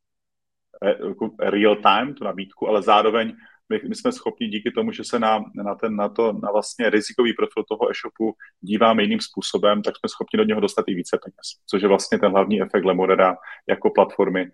e, 0.82 1.08
jako 1.08 1.30
real 1.40 1.76
time, 1.76 2.14
tu 2.14 2.24
nabídku, 2.24 2.68
ale 2.68 2.82
zároveň 2.82 3.32
my, 3.72 3.80
my 3.88 3.94
jsme 3.94 4.12
schopni 4.12 4.48
díky 4.48 4.70
tomu, 4.70 4.92
že 4.92 5.04
se 5.04 5.18
na, 5.18 5.44
na, 5.54 5.74
ten, 5.74 5.96
na, 5.96 6.08
to, 6.08 6.32
na 6.32 6.52
vlastně 6.52 6.90
rizikový 6.90 7.32
profil 7.32 7.64
toho 7.68 7.90
e-shopu 7.90 8.34
díváme 8.60 9.02
jiným 9.02 9.20
způsobem, 9.20 9.82
tak 9.82 9.94
jsme 9.96 10.08
schopni 10.08 10.36
do 10.36 10.44
něho 10.44 10.60
dostat 10.60 10.84
i 10.88 10.94
více 10.94 11.18
peněz, 11.24 11.46
což 11.70 11.82
je 11.82 11.88
vlastně 11.88 12.18
ten 12.18 12.32
hlavní 12.32 12.62
efekt 12.62 12.84
Lemoreda 12.84 13.36
jako 13.68 13.90
platformy, 13.90 14.50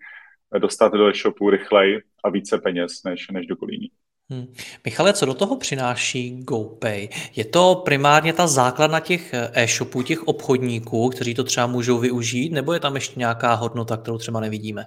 dostat 0.57 0.93
do 0.93 1.07
e-shopu 1.07 1.49
rychleji 1.49 1.99
a 2.23 2.29
více 2.29 2.57
peněz 2.57 3.03
než, 3.03 3.27
než 3.31 3.47
do 3.47 3.55
kolíní. 3.55 3.89
Hmm. 4.29 4.53
Michale, 4.85 5.13
co 5.13 5.25
do 5.25 5.33
toho 5.33 5.55
přináší 5.55 6.43
GoPay? 6.43 7.09
Je 7.35 7.45
to 7.45 7.81
primárně 7.85 8.33
ta 8.33 8.47
základna 8.47 8.99
těch 8.99 9.33
e-shopů, 9.33 10.03
těch 10.03 10.27
obchodníků, 10.27 11.09
kteří 11.09 11.33
to 11.33 11.43
třeba 11.43 11.67
můžou 11.67 11.97
využít, 11.97 12.49
nebo 12.49 12.73
je 12.73 12.79
tam 12.79 12.95
ještě 12.95 13.19
nějaká 13.19 13.53
hodnota, 13.53 13.97
kterou 13.97 14.17
třeba 14.17 14.39
nevidíme? 14.39 14.85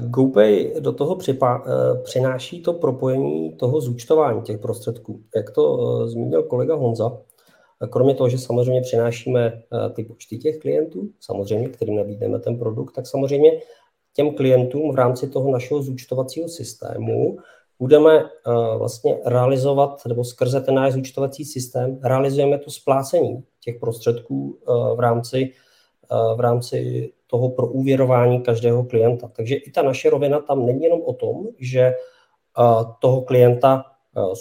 GoPay 0.00 0.72
do 0.80 0.92
toho 0.92 1.16
připa- 1.16 1.62
e, 1.66 2.02
přináší 2.02 2.62
to 2.62 2.72
propojení 2.72 3.52
toho 3.52 3.80
zúčtování 3.80 4.42
těch 4.42 4.58
prostředků. 4.58 5.22
Jak 5.36 5.50
to 5.50 5.78
zmínil 6.08 6.42
kolega 6.42 6.74
Honza, 6.74 7.18
Kromě 7.86 8.14
toho, 8.14 8.28
že 8.28 8.38
samozřejmě 8.38 8.80
přinášíme 8.80 9.46
eh, 9.46 9.90
ty 9.90 10.04
počty 10.04 10.38
těch 10.38 10.58
klientů, 10.58 11.10
samozřejmě, 11.20 11.68
kterým 11.68 11.96
nabídneme 11.96 12.38
ten 12.38 12.58
produkt, 12.58 12.92
tak 12.92 13.06
samozřejmě 13.06 13.60
těm 14.14 14.34
klientům 14.34 14.92
v 14.92 14.94
rámci 14.94 15.28
toho 15.28 15.50
našeho 15.50 15.82
zúčtovacího 15.82 16.48
systému 16.48 17.38
budeme 17.78 18.18
eh, 18.18 18.78
vlastně 18.78 19.18
realizovat, 19.24 20.06
nebo 20.06 20.24
skrze 20.24 20.60
ten 20.60 20.74
náš 20.74 20.92
zúčtovací 20.92 21.44
systém, 21.44 21.98
realizujeme 22.02 22.58
to 22.58 22.70
splácení 22.70 23.44
těch 23.60 23.78
prostředků 23.78 24.58
eh, 24.62 24.96
v 24.96 25.00
rámci, 25.00 25.52
v 26.36 26.40
rámci 26.40 27.10
toho 27.26 27.50
proúvěrování 27.50 28.40
každého 28.40 28.84
klienta. 28.84 29.28
Takže 29.36 29.54
i 29.54 29.70
ta 29.70 29.82
naše 29.82 30.10
rovina 30.10 30.40
tam 30.40 30.66
není 30.66 30.82
jenom 30.82 31.02
o 31.02 31.12
tom, 31.12 31.46
že 31.58 31.94
toho 32.98 33.22
klienta 33.22 33.84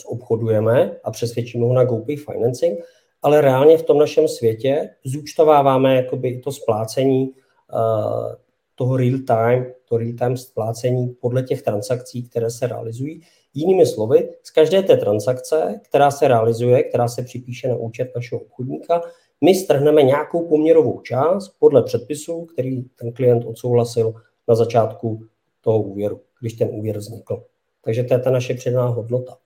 zobchodujeme 0.04 0.92
a 1.04 1.12
přesvědčíme 1.12 1.66
ho 1.66 1.74
na 1.74 1.84
GoPay 1.84 2.16
Financing, 2.16 2.80
ale 3.22 3.42
reálně 3.42 3.78
v 3.78 3.84
tom 3.84 3.98
našem 3.98 4.28
světě 4.28 4.90
zúčtováváme 5.06 5.96
jakoby 5.96 6.40
to 6.40 6.52
splácení 6.52 7.32
uh, 7.74 8.36
toho 8.76 8.98
real 8.98 9.20
time, 9.28 9.74
to 9.86 9.98
real 9.98 10.14
time 10.20 10.38
splácení 10.38 11.08
podle 11.22 11.44
těch 11.44 11.62
transakcí, 11.62 12.30
které 12.30 12.52
se 12.52 12.68
realizují. 12.68 13.22
Jinými 13.54 13.86
slovy, 13.86 14.30
z 14.44 14.52
každé 14.52 14.84
té 14.84 14.98
transakce, 14.98 15.82
která 15.84 16.12
se 16.12 16.28
realizuje, 16.28 16.84
která 16.84 17.08
se 17.08 17.24
připíše 17.24 17.68
na 17.68 17.76
účet 17.76 18.12
našeho 18.16 18.42
obchodníka, 18.42 19.02
my 19.44 19.56
strhneme 19.56 20.04
nějakou 20.04 20.48
poměrovou 20.48 21.02
část 21.02 21.50
podle 21.60 21.84
předpisu, 21.84 22.46
který 22.46 22.84
ten 22.84 23.14
klient 23.14 23.46
odsouhlasil 23.46 24.14
na 24.48 24.56
začátku 24.56 25.26
toho 25.62 25.82
úvěru, 25.82 26.22
když 26.40 26.54
ten 26.54 26.70
úvěr 26.72 26.98
vznikl. 26.98 27.44
Takže 27.84 28.04
to 28.04 28.14
je 28.14 28.20
ta 28.20 28.32
naše 28.32 28.54
přidaná 28.54 28.88
hodnota. 28.88 29.38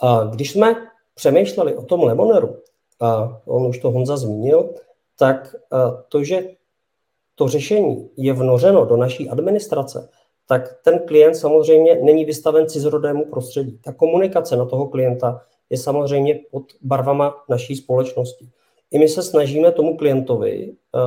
A 0.00 0.24
když 0.24 0.50
jsme 0.52 0.74
přemýšleli 1.14 1.76
o 1.76 1.82
tom 1.82 2.02
Lemoneru, 2.02 2.62
a 3.00 3.40
on 3.44 3.66
už 3.66 3.78
to 3.78 3.90
Honza 3.90 4.16
zmínil, 4.16 4.74
tak 5.18 5.56
to, 6.08 6.24
že 6.24 6.42
to 7.34 7.48
řešení 7.48 8.10
je 8.16 8.32
vnořeno 8.32 8.84
do 8.84 8.96
naší 8.96 9.28
administrace, 9.28 10.08
tak 10.46 10.76
ten 10.84 10.98
klient 10.98 11.34
samozřejmě 11.34 11.94
není 12.02 12.24
vystaven 12.24 12.68
cizorodému 12.68 13.24
prostředí. 13.24 13.78
Ta 13.84 13.92
komunikace 13.92 14.56
na 14.56 14.64
toho 14.64 14.86
klienta 14.86 15.42
je 15.70 15.78
samozřejmě 15.78 16.40
pod 16.50 16.62
barvama 16.82 17.34
naší 17.48 17.76
společnosti. 17.76 18.48
I 18.90 18.98
my 18.98 19.08
se 19.08 19.22
snažíme 19.22 19.72
tomu 19.72 19.96
klientovi 19.96 20.72
uh, 20.94 21.02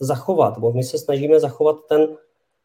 zachovat, 0.00 0.56
nebo 0.56 0.72
my 0.72 0.84
se 0.84 0.98
snažíme 0.98 1.40
zachovat 1.40 1.76
ten, 1.88 2.08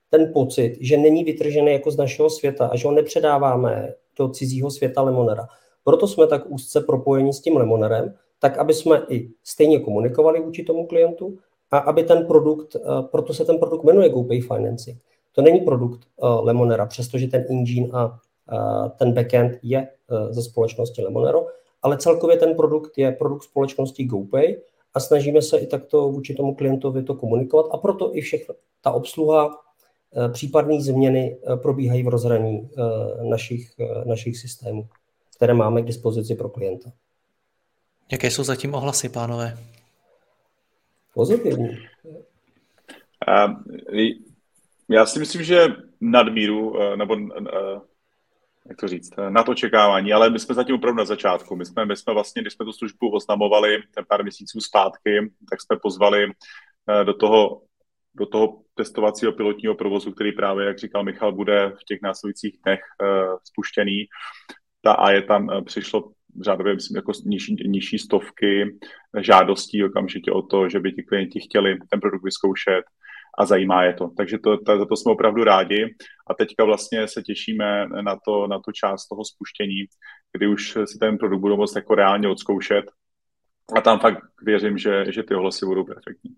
ten 0.10 0.34
pocit, 0.34 0.78
že 0.82 0.98
není 0.98 1.24
vytržený 1.24 1.72
jako 1.72 1.92
z 1.92 1.98
našeho 1.98 2.30
světa 2.30 2.68
a 2.68 2.76
že 2.76 2.88
ho 2.88 2.94
nepředáváme 2.94 3.94
do 4.18 4.30
cizího 4.30 4.72
světa 4.72 5.02
Lemonera. 5.02 5.48
Proto 5.84 6.08
jsme 6.08 6.28
tak 6.28 6.44
úzce 6.52 6.82
propojeni 6.82 7.34
s 7.34 7.42
tím 7.42 7.58
Lemonerem, 7.58 8.14
tak 8.40 8.58
aby 8.58 8.74
jsme 8.74 9.06
i 9.10 9.30
stejně 9.44 9.80
komunikovali 9.80 10.40
vůči 10.40 10.64
tomu 10.64 10.88
klientu 10.88 11.38
a 11.72 11.78
aby 11.78 12.04
ten 12.04 12.28
produkt, 12.28 12.76
eh, 12.76 12.80
proto 13.12 13.34
se 13.34 13.46
ten 13.46 13.58
produkt 13.58 13.84
jmenuje 13.84 14.10
GoPay 14.10 14.42
Financing. 14.42 15.02
To 15.32 15.42
není 15.42 15.60
produkt 15.60 16.02
eh, 16.04 16.28
Lemonera, 16.28 16.86
přestože 16.86 17.28
ten 17.28 17.46
engine 17.50 17.90
a 17.94 18.20
eh, 18.52 18.90
ten 18.98 19.14
backend 19.14 19.60
je 19.64 19.88
ze 20.30 20.44
společnosti 20.44 21.02
Lemonero, 21.02 21.46
ale 21.82 21.98
celkově 21.98 22.38
ten 22.38 22.56
produkt 22.56 22.98
je 22.98 23.12
produkt 23.12 23.44
společnosti 23.44 24.04
GoPay 24.04 24.62
a 24.94 25.00
snažíme 25.00 25.42
se 25.42 25.58
i 25.58 25.68
takto 25.68 26.10
vůči 26.10 26.34
tomu 26.34 26.56
klientovi 26.56 27.04
to 27.04 27.16
komunikovat 27.16 27.66
a 27.72 27.78
proto 27.78 28.18
i 28.18 28.22
všechno, 28.22 28.56
ta 28.82 28.92
obsluha, 28.92 29.58
případné 30.34 30.82
změny 30.82 31.38
probíhají 31.62 32.04
v 32.04 32.08
rozhraní 32.08 32.70
našich, 33.22 33.72
našich 34.06 34.38
systémů, 34.38 34.88
které 35.36 35.54
máme 35.54 35.82
k 35.82 35.86
dispozici 35.86 36.36
pro 36.36 36.50
klienta. 36.50 36.92
Jaké 38.12 38.32
jsou 38.32 38.44
zatím 38.44 38.74
ohlasy, 38.74 39.10
pánové? 39.10 39.58
Pozitivní. 41.14 41.88
Já 44.90 45.06
si 45.06 45.20
myslím, 45.20 45.44
že 45.44 45.68
nadmíru, 46.02 46.82
eh, 46.82 46.98
nebo 46.98 47.18
eh, 47.18 47.80
jak 48.70 48.78
to 48.80 48.88
říct, 48.88 49.14
eh, 49.18 49.30
na 49.30 49.44
to 49.44 49.56
čekávání, 49.56 50.14
ale 50.14 50.30
my 50.30 50.40
jsme 50.40 50.56
zatím 50.56 50.76
opravdu 50.76 50.98
na 50.98 51.06
začátku. 51.06 51.56
My 51.56 51.66
jsme, 51.66 51.86
my 51.86 51.96
jsme 51.96 52.14
vlastně, 52.14 52.42
když 52.42 52.54
jsme 52.54 52.66
tu 52.66 52.74
službu 52.74 53.10
oznamovali 53.10 53.84
ten 53.96 54.06
pár 54.08 54.24
měsíců 54.24 54.62
zpátky, 54.62 55.32
tak 55.50 55.62
jsme 55.62 55.78
pozvali 55.82 56.32
do 57.04 57.14
toho, 57.14 57.62
do 58.16 58.26
toho 58.26 58.62
testovacího 58.74 59.32
pilotního 59.32 59.76
provozu, 59.76 60.12
který 60.12 60.32
právě, 60.32 60.66
jak 60.66 60.80
říkal 60.80 61.04
Michal, 61.04 61.32
bude 61.32 61.70
v 61.70 61.84
těch 61.86 62.02
následujících 62.02 62.58
dnech 62.64 62.80
spuštěný. 63.44 64.06
Ta 64.82 64.94
a 64.94 65.12
je 65.12 65.22
tam 65.22 65.50
přišlo 65.66 66.12
řádově 66.42 66.74
myslím 66.74 66.96
jako 66.96 67.12
nižší, 67.26 67.56
nižší 67.68 68.00
stovky 68.00 68.78
žádostí 69.22 69.84
okamžitě 69.84 70.32
o 70.32 70.42
to, 70.42 70.70
že 70.70 70.80
by 70.80 70.92
ti 70.92 71.04
klienti 71.04 71.40
chtěli 71.40 71.78
ten 71.90 72.00
produkt 72.00 72.24
vyzkoušet 72.24 72.86
a 73.38 73.46
zajímá 73.46 73.84
je 73.84 73.94
to. 73.94 74.10
Takže 74.18 74.38
to, 74.38 74.58
to, 74.58 74.80
za 74.80 74.86
to 74.86 74.96
jsme 74.96 75.12
opravdu 75.12 75.44
rádi 75.44 75.96
a 76.28 76.34
teďka 76.34 76.64
vlastně 76.64 77.08
se 77.08 77.22
těšíme 77.22 77.88
na, 77.88 78.18
to, 78.26 78.48
na 78.48 78.60
tu 78.60 78.72
část 78.72 79.08
toho 79.08 79.26
spuštění, 79.26 79.86
kdy 80.38 80.48
už 80.48 80.78
si 80.86 81.00
ten 81.00 81.18
produkt 81.18 81.42
budou 81.42 81.58
moct 81.58 81.76
jako 81.76 81.96
reálně 81.96 82.28
odzkoušet 82.30 82.86
a 83.78 83.82
tam 83.82 84.00
fakt 84.00 84.20
věřím, 84.42 84.78
že, 84.78 85.06
že 85.10 85.24
ty 85.24 85.36
ohlasy 85.36 85.66
budou 85.66 85.84
perfektní. 85.84 86.32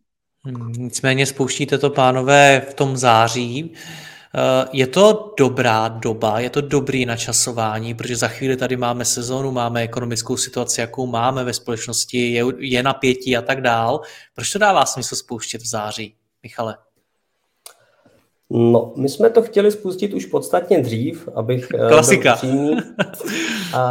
Hmm, 0.46 0.72
nicméně 0.72 1.26
spouštíte 1.26 1.78
to, 1.78 1.90
pánové, 1.90 2.62
v 2.70 2.74
tom 2.74 2.98
září. 2.98 3.74
Eh, 4.36 4.68
je 4.74 4.88
to 4.88 5.34
dobrá 5.40 5.88
doba, 5.88 6.40
je 6.40 6.50
to 6.50 6.62
dobrý 6.62 7.06
načasování, 7.06 7.94
protože 7.94 8.16
za 8.16 8.28
chvíli 8.28 8.58
tady 8.58 8.78
máme 8.78 9.06
sezónu, 9.06 9.52
máme 9.52 9.82
ekonomickou 9.82 10.38
situaci, 10.38 10.82
jakou 10.82 11.06
máme 11.06 11.44
ve 11.44 11.54
společnosti, 11.54 12.32
je, 12.32 12.44
je 12.58 12.84
napětí 12.84 13.38
a 13.38 13.42
tak 13.42 13.62
dál. 13.62 14.02
Proč 14.36 14.52
to 14.52 14.60
dává 14.60 14.86
smysl 14.86 15.16
spouštět 15.16 15.62
v 15.62 15.68
září, 15.68 16.16
Michale? 16.44 16.78
No, 18.50 18.94
my 18.98 19.10
jsme 19.10 19.30
to 19.30 19.42
chtěli 19.42 19.72
spustit 19.72 20.14
už 20.14 20.26
podstatně 20.26 20.82
dřív, 20.82 21.30
abych 21.36 21.68
eh, 21.74 21.90
Klasika. 21.90 22.30
byl 22.30 22.36
přímý, 22.36 22.78
a, 23.74 23.82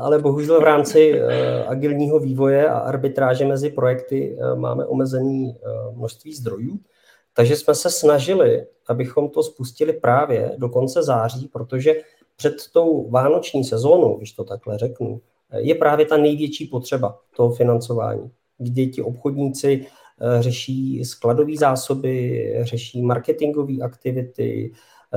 ale 0.00 0.18
bohužel 0.18 0.60
v 0.60 0.64
rámci 0.64 1.20
uh, 1.20 1.28
agilního 1.66 2.18
vývoje 2.18 2.68
a 2.68 2.78
arbitráže 2.78 3.46
mezi 3.46 3.70
projekty 3.70 4.36
uh, 4.36 4.58
máme 4.58 4.86
omezený 4.86 5.56
uh, 5.88 5.96
množství 5.96 6.34
zdrojů. 6.34 6.78
Takže 7.38 7.56
jsme 7.56 7.74
se 7.74 7.90
snažili, 7.90 8.66
abychom 8.88 9.28
to 9.28 9.42
spustili 9.42 9.92
právě 9.92 10.52
do 10.56 10.68
konce 10.68 11.02
září, 11.02 11.48
protože 11.52 11.94
před 12.36 12.54
tou 12.72 13.10
vánoční 13.10 13.64
sezónou, 13.64 14.16
když 14.16 14.32
to 14.32 14.44
takhle 14.44 14.78
řeknu, 14.78 15.20
je 15.56 15.74
právě 15.74 16.06
ta 16.06 16.16
největší 16.16 16.66
potřeba 16.66 17.18
toho 17.36 17.54
financování, 17.54 18.30
kdy 18.58 18.86
ti 18.86 19.02
obchodníci 19.02 19.86
eh, 19.86 20.42
řeší 20.42 21.04
skladové 21.04 21.52
zásoby, 21.56 22.54
řeší 22.60 23.02
marketingové 23.02 23.74
aktivity, 23.82 24.72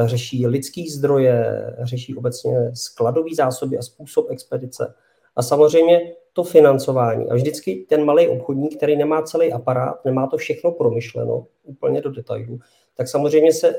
řeší 0.06 0.48
lidský 0.48 0.90
zdroje, 0.90 1.66
řeší 1.84 2.16
obecně 2.16 2.72
skladové 2.74 3.36
zásoby 3.36 3.78
a 3.78 3.82
způsob 3.82 4.28
expedice. 4.30 4.94
A 5.36 5.44
samozřejmě 5.44 6.14
to 6.34 6.44
financování. 6.44 7.30
A 7.30 7.36
vždycky 7.36 7.86
ten 7.90 8.06
malý 8.06 8.28
obchodník, 8.28 8.78
který 8.78 8.96
nemá 8.96 9.22
celý 9.22 9.54
aparát, 9.54 10.06
nemá 10.06 10.28
to 10.28 10.38
všechno 10.38 10.72
promyšleno 10.72 11.46
úplně 11.64 12.02
do 12.02 12.12
detailu, 12.12 12.60
tak 12.98 13.08
samozřejmě 13.08 13.54
se 13.54 13.76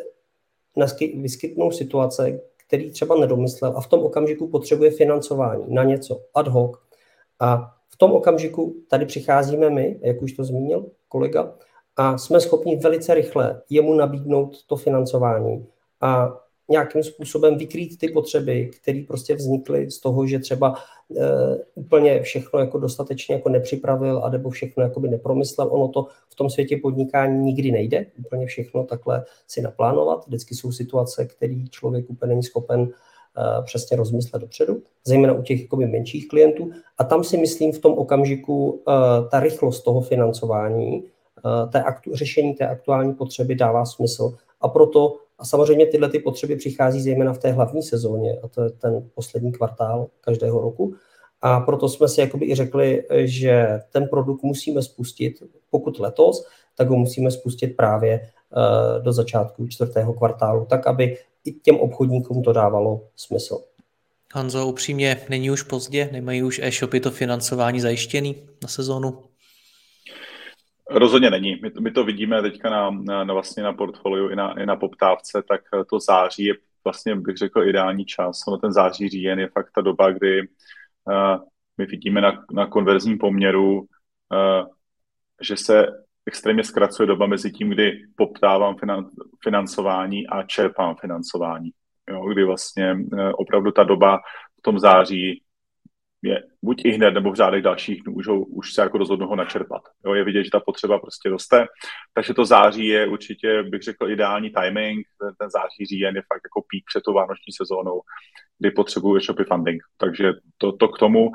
vyskytnou 1.15 1.71
situace, 1.71 2.41
který 2.67 2.91
třeba 2.91 3.17
nedomyslel 3.17 3.73
a 3.77 3.81
v 3.81 3.87
tom 3.87 4.01
okamžiku 4.01 4.49
potřebuje 4.49 4.91
financování 4.91 5.65
na 5.69 5.85
něco 5.85 6.21
ad 6.35 6.49
hoc. 6.49 6.77
A 7.41 7.75
V 7.93 7.97
tom 7.97 8.13
okamžiku 8.13 8.77
tady 8.91 9.07
přicházíme 9.07 9.71
my, 9.71 10.01
jak 10.03 10.23
už 10.23 10.33
to 10.33 10.45
zmínil 10.45 10.87
kolega, 11.09 11.55
a 11.97 12.19
jsme 12.19 12.41
schopni 12.41 12.77
velice 12.77 13.15
rychle 13.15 13.63
jemu 13.71 13.95
nabídnout 13.95 14.67
to 14.67 14.77
financování 14.77 15.67
a 16.01 16.41
nějakým 16.73 17.03
způsobem 17.03 17.59
vykrýt 17.59 17.99
ty 17.99 18.09
potřeby, 18.09 18.71
které 18.83 19.05
prostě 19.09 19.35
vznikly 19.35 19.91
z 19.91 20.01
toho, 20.01 20.27
že 20.27 20.39
třeba 20.39 20.75
e, 21.17 21.25
úplně 21.75 22.23
všechno 22.23 22.61
jako 22.61 22.79
dostatečně 22.79 23.35
jako 23.35 23.49
nepřipravil 23.49 24.25
a 24.25 24.31
nebo 24.31 24.51
všechno 24.51 24.83
jakoby 24.83 25.09
nepromyslel. 25.09 25.69
Ono 25.71 25.89
to 25.89 26.07
v 26.29 26.35
tom 26.35 26.51
světě 26.51 26.77
podnikání 26.83 27.45
nikdy 27.45 27.71
nejde, 27.71 28.07
úplně 28.19 28.47
všechno 28.47 28.85
takhle 28.85 29.25
si 29.47 29.63
naplánovat. 29.63 30.27
Vždycky 30.27 30.55
jsou 30.55 30.73
situace, 30.73 31.25
které 31.25 31.65
člověk 31.71 32.11
úplně 32.11 32.29
není 32.29 32.43
schopen 32.43 32.81
e, 32.81 32.89
přesně 33.63 33.97
rozmyslet 33.97 34.41
dopředu, 34.41 34.83
zejména 35.05 35.33
u 35.33 35.43
těch 35.43 35.63
jakoby 35.63 35.87
menších 35.87 36.29
klientů. 36.29 36.71
A 36.99 37.05
tam 37.05 37.25
si 37.25 37.37
myslím 37.37 37.73
v 37.73 37.79
tom 37.79 37.93
okamžiku 37.93 38.83
e, 38.89 38.93
ta 39.31 39.41
rychlost 39.41 39.83
toho 39.83 40.01
financování, 40.01 41.05
té 41.73 41.83
aktu, 41.83 42.15
řešení 42.15 42.55
té 42.55 42.67
aktuální 42.69 43.15
potřeby 43.15 43.55
dává 43.55 43.85
smysl. 43.85 44.35
A 44.61 44.69
proto 44.69 45.17
a 45.43 45.45
samozřejmě 45.45 45.87
tyhle 45.87 46.09
ty 46.09 46.19
potřeby 46.19 46.57
přichází 46.57 47.03
zejména 47.03 47.33
v 47.33 47.39
té 47.39 47.53
hlavní 47.53 47.83
sezóně, 47.83 48.39
a 48.43 48.49
to 48.49 48.63
je 48.63 48.71
ten 48.71 49.11
poslední 49.15 49.53
kvartál 49.53 50.07
každého 50.21 50.61
roku. 50.61 50.95
A 51.41 51.61
proto 51.61 51.89
jsme 51.89 52.09
si 52.09 52.21
jakoby 52.21 52.47
i 52.47 52.55
řekli, 52.55 53.05
že 53.25 53.81
ten 53.93 54.09
produkt 54.09 54.43
musíme 54.43 54.83
spustit, 54.83 55.43
pokud 55.71 55.99
letos, 55.99 56.47
tak 56.77 56.89
ho 56.89 56.97
musíme 56.97 57.31
spustit 57.31 57.67
právě 57.67 58.13
eh, 58.13 59.01
do 59.01 59.13
začátku 59.13 59.67
čtvrtého 59.67 60.13
kvartálu, 60.13 60.65
tak 60.65 60.87
aby 60.87 61.17
i 61.45 61.53
těm 61.53 61.77
obchodníkům 61.77 62.43
to 62.43 62.53
dávalo 62.53 63.01
smysl. 63.17 63.59
Hanzo, 64.35 64.67
upřímně, 64.67 65.21
není 65.29 65.51
už 65.51 65.63
pozdě? 65.63 66.09
Nemají 66.13 66.43
už 66.43 66.61
e-shopy 66.63 67.01
to 67.01 67.11
financování 67.11 67.81
zajištěný 67.81 68.37
na 68.63 68.69
sezónu? 68.69 69.19
Rozhodně 70.95 71.31
není. 71.31 71.59
My, 71.63 71.71
my 71.81 71.91
to 71.91 72.05
vidíme 72.05 72.43
teďka 72.43 72.71
na, 72.71 72.91
na, 72.91 73.25
na, 73.25 73.35
vlastně 73.35 73.63
na 73.63 73.73
portfoliu 73.73 74.29
i 74.29 74.37
na, 74.37 74.61
i 74.63 74.67
na 74.67 74.77
poptávce, 74.77 75.43
tak 75.49 75.61
to 75.91 76.01
září 76.01 76.45
je 76.45 76.55
vlastně, 76.85 77.17
bych 77.17 77.37
řekl, 77.37 77.63
ideální 77.63 78.05
čas. 78.05 78.41
No 78.49 78.59
ten 78.59 78.73
září, 78.73 79.09
říjen 79.09 79.39
je 79.39 79.49
fakt 79.49 79.71
ta 79.75 79.81
doba, 79.81 80.11
kdy 80.11 80.41
uh, 80.41 81.45
my 81.79 81.87
vidíme 81.87 82.21
na, 82.21 82.45
na 82.53 82.67
konverzním 82.67 83.19
poměru, 83.19 83.81
uh, 83.81 83.87
že 85.41 85.57
se 85.57 85.87
extrémně 86.27 86.65
zkracuje 86.65 87.07
doba 87.07 87.27
mezi 87.27 87.53
tím, 87.53 87.71
kdy 87.71 87.93
poptávám 88.17 88.77
finan, 88.77 89.11
financování 89.43 90.27
a 90.27 90.43
čerpám 90.43 90.97
financování. 91.01 91.71
Jo, 92.11 92.29
kdy 92.29 92.45
vlastně 92.45 92.95
uh, 92.95 93.31
opravdu 93.35 93.71
ta 93.71 93.83
doba 93.85 94.19
v 94.59 94.63
tom 94.63 94.79
září 94.79 95.43
je 96.23 96.43
buď 96.63 96.85
i 96.85 96.91
hned, 96.91 97.11
nebo 97.11 97.33
v 97.33 97.35
řádech 97.35 97.63
dalších 97.63 98.03
dnů 98.03 98.15
už, 98.15 98.27
ho, 98.27 98.41
už 98.41 98.73
se 98.73 98.83
jako 98.83 98.99
rozhodnou 98.99 99.27
ho 99.27 99.37
načerpat. 99.37 99.83
Jo, 100.07 100.15
je 100.15 100.25
vidět, 100.25 100.45
že 100.45 100.51
ta 100.51 100.61
potřeba 100.61 100.99
prostě 100.99 101.29
roste, 101.29 101.67
takže 102.15 102.35
to 102.35 102.45
září 102.45 102.87
je 102.87 103.07
určitě, 103.07 103.63
bych 103.63 103.83
řekl, 103.83 104.11
ideální 104.11 104.51
timing. 104.51 105.07
Ten 105.39 105.51
září, 105.51 105.87
říjen 105.87 106.17
je 106.17 106.23
fakt 106.23 106.43
jako 106.45 106.65
pík 106.69 106.85
před 106.87 107.03
tou 107.03 107.13
vánoční 107.13 107.53
sezónou, 107.53 108.01
kdy 108.59 108.71
potřebuje 108.71 109.21
shopy 109.21 109.45
funding. 109.45 109.83
Takže 109.99 110.33
to, 110.59 110.73
to 110.73 110.89
k 110.89 110.99
tomu. 110.99 111.31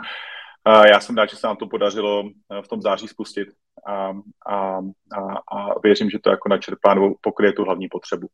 Já 0.68 1.00
jsem 1.00 1.18
rád, 1.18 1.30
že 1.30 1.36
se 1.36 1.48
nám 1.48 1.58
to 1.58 1.68
podařilo 1.68 2.30
eh, 2.30 2.62
v 2.62 2.68
tom 2.68 2.82
září 2.82 3.08
spustit 3.08 3.48
a, 3.88 4.12
a, 4.48 4.78
a, 5.12 5.22
a 5.58 5.80
věřím, 5.84 6.10
že 6.10 6.20
to 6.20 6.30
jako 6.30 6.50
načerpá 6.50 6.94
nebo 6.94 7.16
pokryje 7.22 7.54
tu 7.54 7.64
hlavní 7.64 7.88
potřebu. 7.88 8.28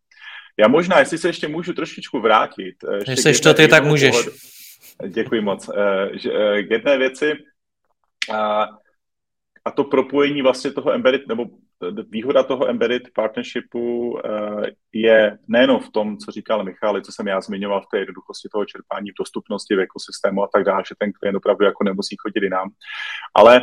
Já 0.60 0.68
možná, 0.68 1.00
jestli 1.00 1.18
se 1.18 1.30
ještě 1.30 1.48
můžu 1.48 1.74
trošičku 1.74 2.20
vrátit. 2.20 2.76
Eh, 3.08 3.12
ještě 3.12 3.44
to 3.44 3.54
ty, 3.54 3.68
tak 3.68 3.86
můžeš. 3.86 4.12
Pohledu, 4.12 4.32
Děkuji 5.08 5.42
moc. 5.42 5.70
Eh, 5.70 6.10
eh, 6.32 6.64
k 6.64 6.72
jedné 6.72 6.98
věci, 6.98 7.34
a, 8.34 8.68
a 9.66 9.72
to 9.72 9.84
propojení 9.84 10.42
vlastně 10.42 10.72
toho 10.72 10.94
embedded, 10.94 11.28
nebo 11.28 11.46
výhoda 12.10 12.44
toho 12.44 12.70
embedded 12.70 13.04
partnershipu 13.16 14.18
eh, 14.26 14.72
je 14.94 15.38
nejenom 15.48 15.80
v 15.80 15.92
tom, 15.92 16.18
co 16.18 16.32
říkal 16.32 16.64
Michal, 16.64 17.02
co 17.02 17.12
jsem 17.12 17.28
já 17.28 17.42
zmiňoval 17.42 17.82
v 17.82 17.88
té 17.92 18.00
jednoduchosti 18.00 18.50
toho 18.52 18.66
čerpání, 18.66 19.12
v 19.12 19.20
dostupnosti 19.20 19.76
v 19.76 19.80
ekosystému 19.80 20.44
a 20.44 20.50
tak 20.54 20.64
dále, 20.64 20.84
že 20.88 20.96
ten 20.98 21.12
klient 21.12 21.36
opravdu 21.36 21.66
jako 21.66 21.84
nemusí 21.84 22.16
chodit 22.20 22.44
jinam, 22.44 22.70
ale 23.34 23.62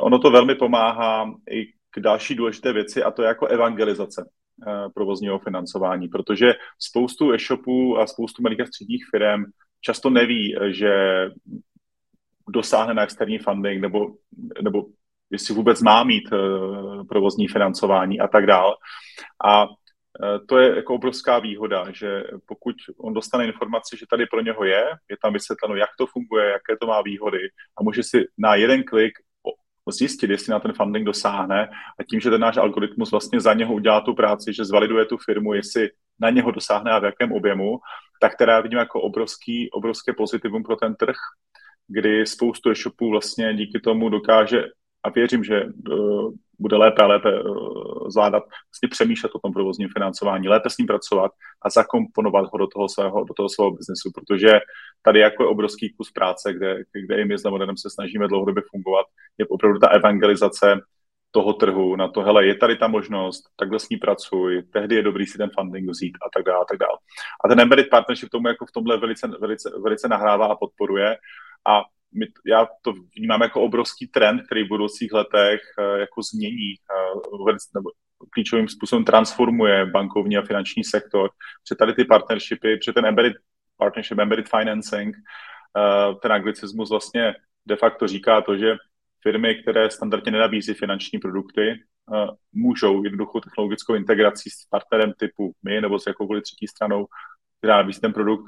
ono 0.00 0.18
to 0.18 0.30
velmi 0.30 0.54
pomáhá 0.54 1.34
i 1.50 1.66
k 1.90 2.00
další 2.00 2.34
důležité 2.34 2.72
věci 2.72 3.02
a 3.02 3.10
to 3.10 3.22
je 3.22 3.28
jako 3.28 3.46
evangelizace 3.46 4.30
provozního 4.94 5.38
financování, 5.38 6.08
protože 6.08 6.54
spoustu 6.78 7.32
e-shopů 7.32 7.98
a 7.98 8.06
spoustu 8.06 8.42
malých 8.42 8.60
a 8.60 8.66
středních 8.66 9.04
firm 9.10 9.44
často 9.80 10.10
neví, 10.10 10.56
že 10.68 10.92
dosáhne 12.48 12.94
na 12.94 13.02
externí 13.02 13.38
funding 13.38 13.80
nebo, 13.80 14.06
nebo 14.62 14.86
jestli 15.30 15.54
vůbec 15.54 15.82
má 15.82 16.04
mít 16.04 16.32
uh, 16.32 17.06
provozní 17.06 17.48
financování 17.48 18.20
a 18.20 18.28
tak 18.28 18.46
dál. 18.46 18.76
A 19.44 19.64
uh, 19.64 19.74
to 20.48 20.58
je 20.58 20.76
jako 20.76 20.94
obrovská 20.94 21.38
výhoda, 21.38 21.84
že 21.92 22.24
pokud 22.46 22.76
on 22.98 23.14
dostane 23.14 23.46
informaci, 23.46 23.96
že 23.96 24.06
tady 24.10 24.26
pro 24.26 24.40
něho 24.40 24.64
je, 24.64 24.84
je 25.10 25.16
tam 25.22 25.32
vysvětleno, 25.32 25.76
jak 25.76 25.90
to 25.98 26.06
funguje, 26.06 26.46
jaké 26.46 26.76
to 26.80 26.86
má 26.86 27.02
výhody 27.02 27.40
a 27.78 27.82
může 27.82 28.02
si 28.02 28.24
na 28.38 28.54
jeden 28.54 28.84
klik 28.84 29.12
zjistit, 29.90 30.30
jestli 30.30 30.50
na 30.50 30.60
ten 30.60 30.72
funding 30.72 31.06
dosáhne 31.06 31.68
a 31.98 32.04
tím, 32.10 32.20
že 32.20 32.30
ten 32.30 32.40
náš 32.40 32.56
algoritmus 32.56 33.10
vlastně 33.10 33.40
za 33.40 33.54
něho 33.54 33.74
udělá 33.74 34.00
tu 34.00 34.14
práci, 34.14 34.52
že 34.52 34.64
zvaliduje 34.64 35.04
tu 35.04 35.16
firmu, 35.16 35.54
jestli 35.54 35.88
na 36.20 36.30
něho 36.30 36.50
dosáhne 36.50 36.90
a 36.90 36.98
v 36.98 37.04
jakém 37.04 37.32
objemu, 37.32 37.78
tak 38.20 38.36
teda 38.36 38.60
vidím 38.60 38.78
jako 38.78 39.00
obrovský, 39.00 39.70
obrovské 39.70 40.12
pozitivum 40.12 40.62
pro 40.62 40.76
ten 40.76 40.94
trh, 40.94 41.16
kdy 41.88 42.26
spoustu 42.26 42.70
e-shopů 42.70 43.10
vlastně 43.10 43.54
díky 43.54 43.80
tomu 43.80 44.08
dokáže 44.08 44.64
a 45.02 45.10
věřím, 45.10 45.44
že 45.44 45.64
uh, 45.64 46.32
bude 46.58 46.76
lépe 46.76 47.02
a 47.02 47.06
lépe 47.06 47.42
uh, 47.42 48.08
zvládat 48.08 48.42
vlastně 48.42 48.88
přemýšlet 48.90 49.32
o 49.34 49.38
tom 49.38 49.52
provozním 49.52 49.88
financování, 49.92 50.48
lépe 50.48 50.70
s 50.70 50.78
ním 50.78 50.86
pracovat 50.86 51.32
a 51.62 51.70
zakomponovat 51.70 52.44
ho 52.52 52.58
do 52.58 52.66
toho 52.66 52.88
svého, 52.88 53.24
do 53.24 53.34
toho 53.34 53.48
svého 53.48 53.70
biznesu, 53.70 54.10
protože 54.14 54.50
tady 55.02 55.20
jako 55.20 55.42
je 55.42 55.48
obrovský 55.48 55.94
kus 55.96 56.10
práce, 56.10 56.52
kde, 56.52 56.76
kde 57.06 57.20
i 57.20 57.24
my 57.24 57.38
s 57.38 57.44
Lemodenem 57.44 57.76
se 57.76 57.90
snažíme 57.90 58.28
dlouhodobě 58.28 58.62
fungovat, 58.70 59.06
je 59.38 59.46
opravdu 59.46 59.78
ta 59.78 59.88
evangelizace 59.88 60.80
toho 61.30 61.52
trhu 61.52 61.96
na 61.96 62.08
to, 62.08 62.20
hele, 62.20 62.46
je 62.46 62.54
tady 62.54 62.76
ta 62.76 62.88
možnost, 62.88 63.42
takhle 63.56 63.78
s 63.78 63.88
ní 63.88 63.96
pracuj, 63.96 64.62
tehdy 64.62 64.94
je 64.94 65.02
dobrý 65.02 65.26
si 65.26 65.38
ten 65.38 65.50
funding 65.58 65.90
vzít 65.90 66.18
a 66.26 66.30
tak 66.34 66.44
dále, 66.44 66.58
a 66.62 66.64
tak 66.64 66.78
dále. 66.78 66.98
A 67.44 67.48
ten 67.48 67.60
embedded 67.60 67.90
partnership 67.90 68.30
tomu 68.30 68.48
jako 68.48 68.66
v 68.66 68.72
tomhle 68.72 68.98
velice, 68.98 69.28
velice, 69.40 69.70
velice 69.82 70.08
nahrává 70.08 70.46
a 70.46 70.56
podporuje 70.56 71.16
a 71.68 71.82
my, 72.14 72.26
já 72.46 72.68
to 72.82 72.92
vnímám 73.16 73.42
jako 73.42 73.62
obrovský 73.62 74.06
trend, 74.06 74.42
který 74.46 74.64
v 74.64 74.68
budoucích 74.68 75.12
letech 75.12 75.60
uh, 75.78 75.98
jako 75.98 76.22
změní, 76.22 76.74
velice, 77.46 77.68
nebo 77.74 77.90
klíčovým 78.30 78.68
způsobem 78.68 79.04
transformuje 79.04 79.86
bankovní 79.86 80.36
a 80.36 80.42
finanční 80.42 80.84
sektor. 80.84 81.30
Před 81.64 81.78
tady 81.78 81.94
ty 81.94 82.04
partnershipy, 82.04 82.76
před 82.76 82.92
ten 82.92 83.06
embedded 83.06 83.32
partnership, 83.76 84.18
embedded 84.18 84.48
financing, 84.48 85.16
uh, 85.16 86.18
ten 86.20 86.32
anglicismus 86.32 86.90
vlastně 86.90 87.34
de 87.66 87.76
facto 87.76 88.06
říká 88.06 88.40
to, 88.40 88.56
že 88.56 88.76
firmy, 89.22 89.54
které 89.54 89.90
standardně 89.90 90.32
nenabízí 90.32 90.74
finanční 90.74 91.18
produkty, 91.18 91.72
uh, 92.06 92.30
můžou 92.52 93.04
jednoduchou 93.04 93.40
technologickou 93.40 93.94
integrací 93.94 94.50
s 94.50 94.64
partnerem 94.70 95.12
typu 95.18 95.52
my 95.62 95.80
nebo 95.80 95.98
s 95.98 96.06
jakoukoliv 96.06 96.42
třetí 96.42 96.66
stranou, 96.66 97.06
která 97.58 97.76
nabízí 97.76 98.00
ten 98.00 98.12
produkt, 98.12 98.44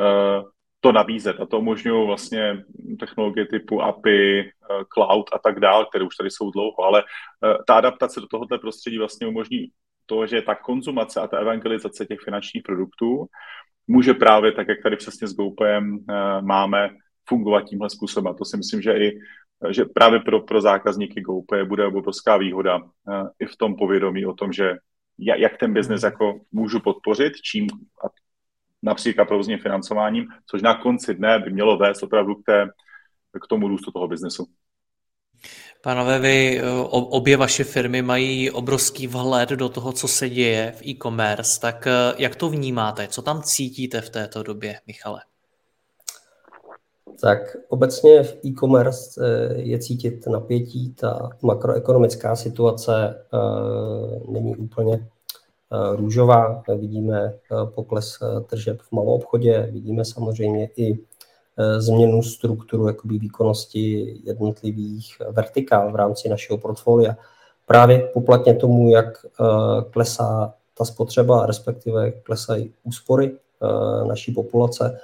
uh, 0.00 0.48
to 0.80 0.92
nabízet. 0.92 1.40
A 1.40 1.46
to 1.46 1.58
umožňují 1.58 2.06
vlastně 2.06 2.64
technologie 3.00 3.46
typu 3.46 3.82
API, 3.82 4.42
uh, 4.42 4.82
cloud 4.94 5.30
a 5.32 5.38
tak 5.38 5.60
dále, 5.60 5.86
které 5.88 6.04
už 6.04 6.16
tady 6.16 6.30
jsou 6.30 6.50
dlouho, 6.50 6.84
ale 6.84 7.04
ta 7.66 7.74
adaptace 7.74 8.20
do 8.20 8.26
tohoto 8.26 8.58
prostředí 8.58 8.98
vlastně 8.98 9.26
umožní 9.26 9.70
to, 10.06 10.26
že 10.26 10.42
ta 10.42 10.54
konzumace 10.54 11.20
a 11.20 11.26
ta 11.26 11.38
evangelizace 11.38 12.06
těch 12.06 12.20
finančních 12.20 12.62
produktů 12.62 13.26
může 13.86 14.14
právě 14.14 14.52
tak, 14.52 14.68
jak 14.68 14.82
tady 14.82 14.96
přesně 14.96 15.28
s 15.28 15.34
GoPayem 15.34 16.04
máme, 16.40 16.90
fungovat 17.28 17.62
tímhle 17.62 17.90
způsobem. 17.90 18.32
A 18.32 18.34
to 18.34 18.44
si 18.44 18.56
myslím, 18.56 18.82
že 18.82 18.92
i 18.92 19.18
že 19.70 19.84
právě 19.84 20.20
pro, 20.20 20.40
pro 20.40 20.60
zákazníky 20.60 21.20
GoPay 21.20 21.64
bude 21.64 21.86
obrovská 21.86 22.36
výhoda 22.36 22.76
uh, 22.76 22.84
i 23.38 23.46
v 23.46 23.56
tom 23.56 23.76
povědomí 23.76 24.26
o 24.26 24.34
tom, 24.34 24.52
že 24.52 24.76
jak 25.18 25.56
ten 25.58 25.74
biznes 25.74 26.02
mhm. 26.02 26.12
jako 26.12 26.40
můžu 26.52 26.80
podpořit, 26.80 27.32
čím 27.42 27.66
a 28.04 28.08
například 28.82 29.24
provozním 29.24 29.58
financováním, 29.58 30.26
což 30.46 30.62
na 30.62 30.74
konci 30.74 31.14
dne 31.14 31.38
by 31.38 31.50
mělo 31.50 31.76
vést 31.76 32.02
opravdu 32.02 32.34
k, 32.34 32.42
té, 32.46 32.68
k 33.44 33.46
tomu 33.46 33.68
růstu 33.68 33.90
toho 33.90 34.08
biznesu. 34.08 34.46
Pánové, 35.82 36.18
vy 36.18 36.62
obě 36.90 37.36
vaše 37.36 37.64
firmy 37.64 38.02
mají 38.02 38.50
obrovský 38.50 39.06
vhled 39.06 39.48
do 39.48 39.68
toho, 39.68 39.92
co 39.92 40.08
se 40.08 40.28
děje 40.28 40.72
v 40.76 40.86
e-commerce, 40.86 41.60
tak 41.60 41.86
eh, 41.86 42.14
jak 42.18 42.36
to 42.36 42.50
vnímáte? 42.50 43.08
Co 43.08 43.22
tam 43.22 43.42
cítíte 43.42 44.00
v 44.00 44.10
této 44.10 44.42
době, 44.42 44.80
Michale? 44.86 45.20
Tak 47.20 47.56
obecně 47.68 48.22
v 48.22 48.36
e-commerce 48.44 49.20
eh, 49.20 49.60
je 49.60 49.78
cítit 49.78 50.26
napětí, 50.26 50.94
ta 50.94 51.30
makroekonomická 51.42 52.36
situace 52.36 53.14
eh, 53.34 54.30
není 54.32 54.56
úplně 54.56 54.94
eh, 54.94 55.96
růžová. 55.96 56.62
Vidíme 56.76 57.34
pokles 57.74 58.18
tržeb 58.46 58.80
v 58.80 58.92
malou 58.92 59.14
obchodě, 59.14 59.68
vidíme 59.72 60.04
samozřejmě 60.04 60.70
i 60.76 60.98
změnu 61.78 62.22
strukturu 62.22 62.86
jakoby 62.86 63.18
výkonnosti 63.18 64.16
jednotlivých 64.24 65.16
vertikál 65.30 65.92
v 65.92 65.96
rámci 65.96 66.28
našeho 66.28 66.58
portfolia. 66.58 67.16
Právě 67.66 67.98
poplatně 67.98 68.54
tomu, 68.54 68.90
jak 68.90 69.26
klesá 69.90 70.54
ta 70.78 70.84
spotřeba, 70.84 71.46
respektive 71.46 72.10
klesají 72.10 72.72
úspory 72.84 73.38
naší 74.06 74.32
populace, 74.32 75.00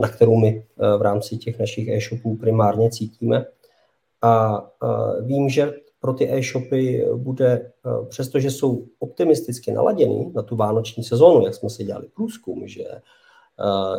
na 0.00 0.08
kterou 0.08 0.36
my 0.36 0.66
v 0.98 1.02
rámci 1.02 1.36
těch 1.36 1.58
našich 1.58 1.88
e-shopů 1.88 2.36
primárně 2.36 2.90
cítíme. 2.90 3.46
A 4.22 4.62
vím, 5.20 5.48
že 5.48 5.72
pro 6.00 6.12
ty 6.12 6.32
e-shopy 6.32 7.06
bude, 7.14 7.72
přestože 8.08 8.50
jsou 8.50 8.86
optimisticky 8.98 9.72
naladěny 9.72 10.32
na 10.34 10.42
tu 10.42 10.56
vánoční 10.56 11.04
sezónu, 11.04 11.44
jak 11.44 11.54
jsme 11.54 11.70
si 11.70 11.84
dělali 11.84 12.08
průzkum, 12.14 12.66
že 12.66 12.84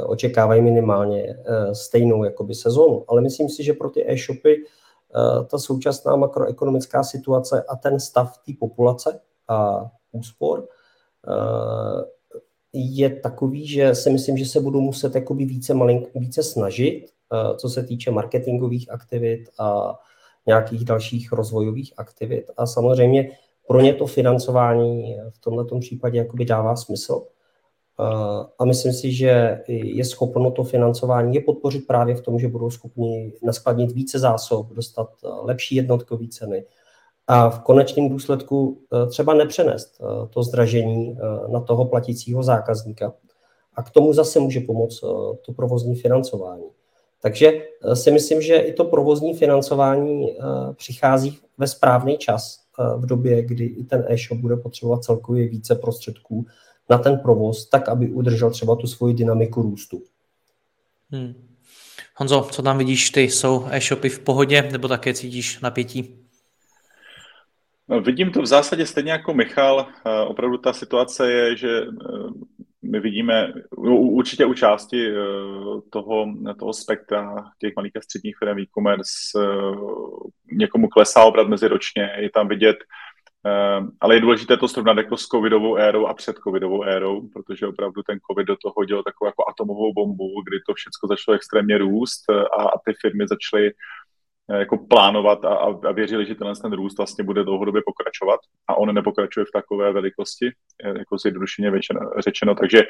očekávají 0.05 0.61
minimálně 0.61 1.37
stejnou 1.73 2.23
jakoby 2.23 2.55
sezónu. 2.55 3.05
Ale 3.07 3.21
myslím 3.21 3.49
si, 3.49 3.63
že 3.63 3.73
pro 3.73 3.89
ty 3.89 4.11
e-shopy 4.11 4.55
ta 5.47 5.57
současná 5.57 6.15
makroekonomická 6.15 7.03
situace 7.03 7.63
a 7.63 7.75
ten 7.75 7.99
stav 7.99 8.37
té 8.37 8.53
populace 8.59 9.19
a 9.47 9.85
úspor 10.11 10.67
je 12.75 13.09
takový, 13.09 13.67
že 13.67 13.95
si 13.95 14.09
myslím, 14.09 14.37
že 14.37 14.45
se 14.45 14.59
budou 14.59 14.81
muset 14.81 15.15
jakoby 15.15 15.45
více, 15.45 15.73
malink, 15.73 16.07
více 16.15 16.43
snažit, 16.43 17.05
co 17.57 17.69
se 17.69 17.83
týče 17.83 18.11
marketingových 18.11 18.91
aktivit 18.91 19.49
a 19.59 19.99
nějakých 20.47 20.85
dalších 20.85 21.31
rozvojových 21.31 21.93
aktivit. 21.97 22.51
A 22.57 22.65
samozřejmě 22.65 23.29
pro 23.67 23.81
ně 23.81 23.93
to 23.93 24.05
financování 24.05 25.17
v 25.29 25.39
tomto 25.39 25.79
případě 25.79 26.17
jakoby 26.17 26.45
dává 26.45 26.75
smysl. 26.75 27.23
A 28.59 28.65
myslím 28.65 28.93
si, 28.93 29.11
že 29.11 29.61
je 29.67 30.05
schopno 30.05 30.51
to 30.51 30.63
financování 30.63 31.35
je 31.35 31.41
podpořit 31.41 31.87
právě 31.87 32.15
v 32.15 32.21
tom, 32.21 32.39
že 32.39 32.47
budou 32.47 32.69
schopni 32.69 33.33
naskladnit 33.43 33.91
více 33.91 34.19
zásob, 34.19 34.73
dostat 34.73 35.09
lepší 35.41 35.75
jednotkové 35.75 36.27
ceny 36.27 36.65
a 37.27 37.49
v 37.49 37.59
konečném 37.59 38.09
důsledku 38.09 38.81
třeba 39.09 39.33
nepřenést 39.33 40.01
to 40.29 40.43
zdražení 40.43 41.17
na 41.47 41.59
toho 41.59 41.85
platícího 41.85 42.43
zákazníka. 42.43 43.13
A 43.75 43.83
k 43.83 43.89
tomu 43.89 44.13
zase 44.13 44.39
může 44.39 44.59
pomoct 44.59 44.99
to 45.41 45.53
provozní 45.55 45.95
financování. 45.95 46.65
Takže 47.25 47.51
eh, 47.51 47.95
si 47.95 48.11
myslím, 48.11 48.41
že 48.41 48.55
i 48.55 48.73
to 48.73 48.83
provozní 48.83 49.33
financování 49.33 50.31
eh, 50.31 50.43
přichází 50.73 51.39
ve 51.57 51.67
správný 51.67 52.17
čas 52.17 52.59
eh, 52.79 52.97
v 52.97 53.05
době, 53.05 53.43
kdy 53.43 53.65
i 53.65 53.83
ten 53.83 54.05
e-shop 54.09 54.39
bude 54.39 54.57
potřebovat 54.57 55.03
celkově 55.03 55.47
více 55.47 55.75
prostředků 55.75 56.45
na 56.89 56.97
ten 56.97 57.17
provoz, 57.17 57.69
tak 57.69 57.89
aby 57.89 58.09
udržel 58.09 58.51
třeba 58.51 58.75
tu 58.75 58.87
svoji 58.87 59.13
dynamiku 59.13 59.61
růstu. 59.61 60.03
Hmm. 61.11 61.33
Honzo, 62.15 62.47
co 62.51 62.61
tam 62.61 62.77
vidíš 62.77 63.09
ty? 63.09 63.21
Jsou 63.21 63.65
e-shopy 63.69 64.09
v 64.09 64.19
pohodě 64.19 64.69
nebo 64.71 64.87
také 64.87 65.13
cítíš 65.13 65.59
napětí? 65.59 66.24
No, 67.89 68.01
vidím 68.01 68.31
to 68.31 68.41
v 68.41 68.45
zásadě 68.45 68.85
stejně 68.85 69.11
jako 69.11 69.33
Michal. 69.33 69.87
Opravdu 70.27 70.57
ta 70.57 70.73
situace 70.73 71.31
je, 71.31 71.57
že 71.57 71.81
my 72.91 72.99
vidíme 72.99 73.53
určitě 73.77 74.45
u 74.45 74.53
části 74.53 75.07
eh, 75.09 75.13
toho, 75.89 76.25
toho 76.59 76.73
spektra 76.73 77.35
těch 77.59 77.73
malých 77.75 77.95
a 77.95 78.01
středních 78.01 78.35
firm 78.39 78.59
e-commerce 78.59 79.39
eh, 79.39 79.75
někomu 80.51 80.87
klesá 80.87 81.23
obrat 81.23 81.47
meziročně, 81.47 82.15
je 82.19 82.29
tam 82.29 82.47
vidět, 82.47 82.77
eh, 83.45 83.81
ale 84.01 84.15
je 84.15 84.21
důležité 84.21 84.57
to 84.57 84.67
srovnat 84.67 84.97
jako 84.97 85.17
s 85.17 85.27
covidovou 85.27 85.75
érou 85.75 86.05
a 86.05 86.13
před 86.13 86.35
covidovou 86.37 86.83
érou, 86.83 87.27
protože 87.27 87.67
opravdu 87.67 88.03
ten 88.03 88.19
covid 88.31 88.47
do 88.47 88.55
toho 88.55 88.73
hodil 88.77 89.03
takovou 89.03 89.27
jako 89.27 89.43
atomovou 89.49 89.93
bombu, 89.93 90.41
kdy 90.47 90.57
to 90.67 90.73
všechno 90.73 91.07
začalo 91.07 91.35
extrémně 91.35 91.77
růst 91.77 92.29
a, 92.29 92.63
a 92.63 92.79
ty 92.85 92.93
firmy 93.01 93.27
začaly 93.27 93.71
Eh, 93.71 93.73
jako 94.53 94.77
plánovat 94.77 95.45
a, 95.45 95.55
a 95.55 95.91
věřili, 95.91 96.25
že 96.25 96.35
tenhle 96.35 96.55
ten 96.55 96.73
růst 96.73 96.97
vlastně 96.97 97.23
bude 97.23 97.43
dlouhodobě 97.43 97.81
pokračovat 97.85 98.39
a 98.67 98.75
on 98.77 98.95
nepokračuje 98.95 99.45
v 99.45 99.51
takové 99.53 99.93
velikosti, 99.93 100.51
eh, 100.83 100.97
jako 100.97 101.17
zjednodušeně 101.17 101.71
řečeno, 102.19 102.55
takže 102.55 102.83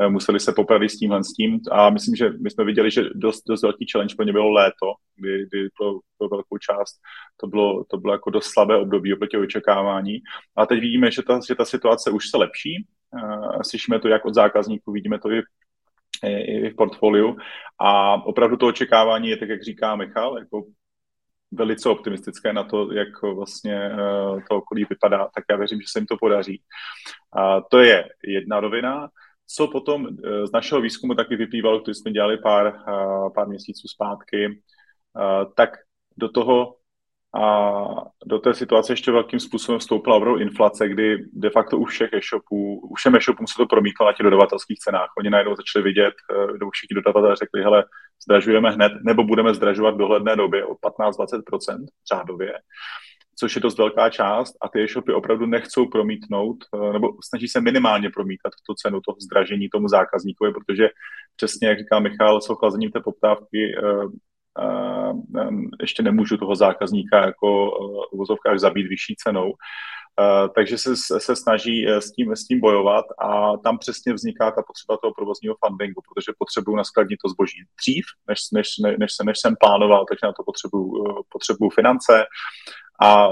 eh, 0.00 0.08
museli 0.08 0.40
se 0.40 0.52
popravit 0.52 0.88
s 0.88 0.98
tímhle 0.98 1.24
s 1.24 1.32
tím. 1.32 1.60
A 1.70 1.90
myslím, 1.90 2.16
že 2.16 2.30
my 2.30 2.50
jsme 2.50 2.64
viděli, 2.64 2.90
že 2.90 3.02
dost, 3.14 3.42
dost 3.48 3.62
velký 3.62 3.86
challenge 3.92 4.14
pro 4.14 4.24
ně 4.24 4.32
bylo 4.32 4.50
léto, 4.50 4.86
kdy, 5.16 5.46
kdy 5.46 5.68
pro, 5.78 5.92
pro 6.18 6.28
velkou 6.28 6.58
část 6.58 7.00
to 7.40 7.46
bylo, 7.46 7.84
to 7.84 7.96
bylo 7.96 8.12
jako 8.12 8.30
dost 8.30 8.52
slabé 8.52 8.76
období 8.76 9.14
oproti 9.14 9.36
očekávání. 9.36 10.18
A 10.56 10.66
teď 10.66 10.80
vidíme, 10.80 11.10
že 11.10 11.22
ta, 11.22 11.40
že 11.48 11.54
ta 11.54 11.64
situace 11.64 12.10
už 12.10 12.30
se 12.30 12.36
lepší, 12.36 12.86
slyšíme 13.62 14.00
to 14.00 14.08
jak 14.08 14.24
od 14.24 14.34
zákazníků, 14.34 14.92
vidíme 14.92 15.18
to 15.18 15.30
i 15.30 15.42
i 16.24 16.70
v 16.70 16.76
portfoliu. 16.76 17.36
A 17.78 18.14
opravdu 18.26 18.56
to 18.56 18.66
očekávání 18.66 19.28
je 19.28 19.36
tak, 19.36 19.48
jak 19.48 19.62
říká 19.62 19.96
Michal, 19.96 20.38
jako 20.38 20.64
velice 21.52 21.88
optimistické 21.88 22.52
na 22.52 22.64
to, 22.64 22.92
jak 22.92 23.22
vlastně 23.22 23.76
eh, 23.76 23.96
to 24.50 24.56
okolí 24.56 24.84
vypadá, 24.90 25.28
tak 25.34 25.44
já 25.50 25.56
věřím, 25.56 25.80
že 25.80 25.86
se 25.88 25.98
jim 25.98 26.06
to 26.06 26.16
podaří. 26.16 26.62
A 27.32 27.60
to 27.60 27.78
je 27.78 28.08
jedna 28.26 28.60
rovina. 28.60 29.08
Co 29.46 29.68
potom 29.68 30.08
eh, 30.08 30.46
z 30.46 30.52
našeho 30.52 30.80
výzkumu 30.80 31.14
taky 31.14 31.36
vyplývalo, 31.36 31.80
který 31.80 31.94
jsme 31.94 32.12
dělali 32.12 32.38
pár, 32.38 32.66
eh, 32.66 33.30
pár 33.34 33.48
měsíců 33.48 33.88
zpátky, 33.88 34.62
tak 35.56 35.70
do 36.16 36.28
toho 36.28 36.76
a 37.34 37.84
do 38.26 38.38
té 38.38 38.54
situace 38.54 38.92
ještě 38.92 39.12
velkým 39.12 39.40
způsobem 39.40 39.78
vstoupila 39.78 40.16
opravdu 40.16 40.40
inflace, 40.40 40.88
kdy 40.88 41.18
de 41.32 41.50
facto 41.50 41.78
u 41.78 41.84
všech 41.84 42.12
e-shopů, 42.12 42.80
u 42.80 42.94
všem 42.94 43.16
e-shopům 43.16 43.46
se 43.46 43.54
to 43.56 43.66
promítlo 43.66 44.06
na 44.06 44.12
těch 44.12 44.24
dodavatelských 44.24 44.78
cenách. 44.78 45.08
Oni 45.18 45.30
najednou 45.30 45.56
začali 45.56 45.82
vidět, 45.82 46.14
eh, 46.30 46.70
všichni 46.72 46.94
dodavatelé 46.94 47.36
řekli, 47.36 47.62
hele, 47.62 47.84
zdražujeme 48.24 48.70
hned, 48.70 48.92
nebo 49.04 49.24
budeme 49.24 49.54
zdražovat 49.54 49.94
v 49.94 49.98
dohledné 49.98 50.36
době 50.36 50.64
o 50.64 50.74
15-20% 50.74 51.86
řádově, 52.12 52.52
což 53.36 53.56
je 53.56 53.62
dost 53.62 53.78
velká 53.78 54.10
část 54.10 54.54
a 54.62 54.68
ty 54.68 54.82
e-shopy 54.82 55.12
opravdu 55.12 55.46
nechcou 55.46 55.88
promítnout, 55.88 56.56
eh, 56.74 56.92
nebo 56.92 57.08
snaží 57.24 57.48
se 57.48 57.60
minimálně 57.60 58.10
promítat 58.10 58.52
tu 58.66 58.74
cenu 58.74 59.00
toho 59.00 59.16
zdražení 59.20 59.68
tomu 59.68 59.88
zákazníkovi, 59.88 60.52
protože 60.52 60.88
přesně, 61.36 61.68
jak 61.68 61.78
říká 61.78 61.98
Michal, 61.98 62.40
s 62.40 62.50
ochlazením 62.50 62.90
té 62.90 63.00
poptávky 63.00 63.74
eh, 63.78 64.30
ještě 65.80 66.02
nemůžu 66.02 66.36
toho 66.36 66.56
zákazníka 66.56 67.26
jako 67.26 67.70
v 68.12 68.16
vozovkách 68.16 68.58
zabít 68.58 68.86
vyšší 68.86 69.14
cenou. 69.16 69.52
Takže 70.54 70.78
se, 70.78 70.96
se 71.18 71.36
snaží 71.36 71.88
e, 71.88 72.00
s 72.00 72.12
tím, 72.12 72.32
s 72.32 72.46
tím 72.46 72.60
bojovat 72.60 73.04
a 73.18 73.56
tam 73.56 73.78
přesně 73.78 74.12
vzniká 74.14 74.50
ta 74.50 74.62
potřeba 74.62 74.96
toho 74.96 75.14
provozního 75.14 75.56
fundingu, 75.66 76.00
protože 76.08 76.32
potřebuju 76.38 76.76
naskladnit 76.76 77.18
to 77.24 77.28
zboží 77.28 77.58
dřív, 77.80 78.04
než, 78.28 78.38
než, 78.52 78.68
než, 78.98 79.12
než 79.24 79.38
jsem 79.40 79.54
plánoval, 79.60 80.04
takže 80.08 80.26
na 80.26 80.32
to 80.32 80.42
potřebuju, 80.42 80.86
e, 81.06 81.22
potřebuju 81.28 81.70
finance 81.70 82.24
a 83.02 83.28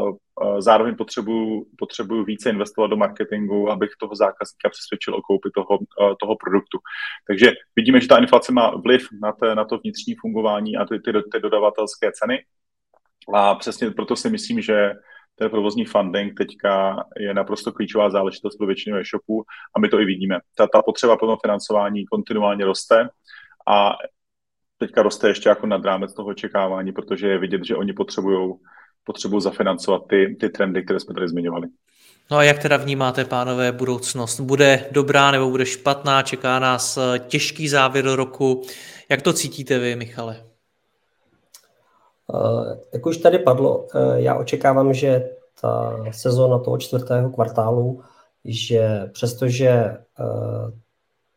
zároveň 0.58 0.96
potřebuju, 0.96 1.66
potřebuju 1.78 2.24
více 2.24 2.50
investovat 2.50 2.86
do 2.86 2.96
marketingu, 2.96 3.70
abych 3.70 3.90
toho 4.00 4.14
zákazníka 4.14 4.68
přesvědčil 4.70 5.14
o 5.14 5.22
koupi 5.22 5.48
toho, 5.54 5.78
toho 6.20 6.36
produktu. 6.36 6.78
Takže 7.26 7.52
vidíme, 7.76 8.00
že 8.00 8.08
ta 8.08 8.18
inflace 8.18 8.52
má 8.52 8.70
vliv 8.70 9.08
na, 9.22 9.32
té, 9.32 9.54
na 9.54 9.64
to 9.64 9.78
vnitřní 9.78 10.14
fungování 10.20 10.76
a 10.76 10.84
ty, 10.84 11.00
ty, 11.00 11.12
ty 11.32 11.40
dodavatelské 11.40 12.10
ceny. 12.12 12.44
A 13.34 13.54
přesně 13.54 13.90
proto 13.90 14.16
si 14.16 14.30
myslím, 14.30 14.60
že 14.60 14.92
ten 15.38 15.50
provozní 15.50 15.84
funding 15.84 16.38
teďka 16.38 17.04
je 17.18 17.34
naprosto 17.34 17.72
klíčová 17.72 18.10
záležitost 18.10 18.56
pro 18.56 18.66
většinu 18.66 18.96
e-shopů 18.96 19.44
a 19.76 19.80
my 19.80 19.88
to 19.88 20.00
i 20.00 20.04
vidíme. 20.04 20.38
Ta, 20.56 20.66
ta 20.66 20.82
potřeba 20.82 21.16
pro 21.16 21.36
financování 21.36 22.06
kontinuálně 22.06 22.64
roste 22.64 23.08
a 23.68 23.92
teďka 24.78 25.02
roste 25.02 25.28
ještě 25.28 25.48
jako 25.48 25.66
nad 25.66 25.84
rámec 25.84 26.14
toho 26.14 26.28
očekávání, 26.28 26.92
protože 26.92 27.28
je 27.28 27.38
vidět, 27.38 27.64
že 27.64 27.76
oni 27.76 27.92
potřebují 27.92 28.54
potřebují 29.04 29.42
zafinancovat 29.42 30.02
ty, 30.08 30.36
ty 30.40 30.48
trendy, 30.48 30.82
které 30.82 31.00
jsme 31.00 31.14
tady 31.14 31.28
zmiňovali. 31.28 31.66
No 32.30 32.36
a 32.36 32.42
jak 32.42 32.58
teda 32.58 32.76
vnímáte, 32.76 33.24
pánové, 33.24 33.72
budoucnost? 33.72 34.40
Bude 34.40 34.88
dobrá 34.90 35.30
nebo 35.30 35.50
bude 35.50 35.66
špatná? 35.66 36.22
Čeká 36.22 36.58
nás 36.58 36.96
eh, 36.96 37.18
těžký 37.18 37.68
závěr 37.68 38.04
roku. 38.04 38.62
Jak 39.08 39.22
to 39.22 39.32
cítíte 39.32 39.78
vy, 39.78 39.96
Michale? 39.96 40.47
Uh, 42.34 42.76
jak 42.92 43.06
už 43.06 43.16
tady 43.16 43.38
padlo, 43.38 43.78
uh, 43.78 44.14
já 44.14 44.34
očekávám, 44.38 44.94
že 44.94 45.30
ta 45.60 45.96
sezóna 46.10 46.58
toho 46.58 46.78
čtvrtého 46.78 47.30
kvartálu, 47.30 48.02
že 48.44 49.10
přestože 49.12 49.96
uh, 50.20 50.70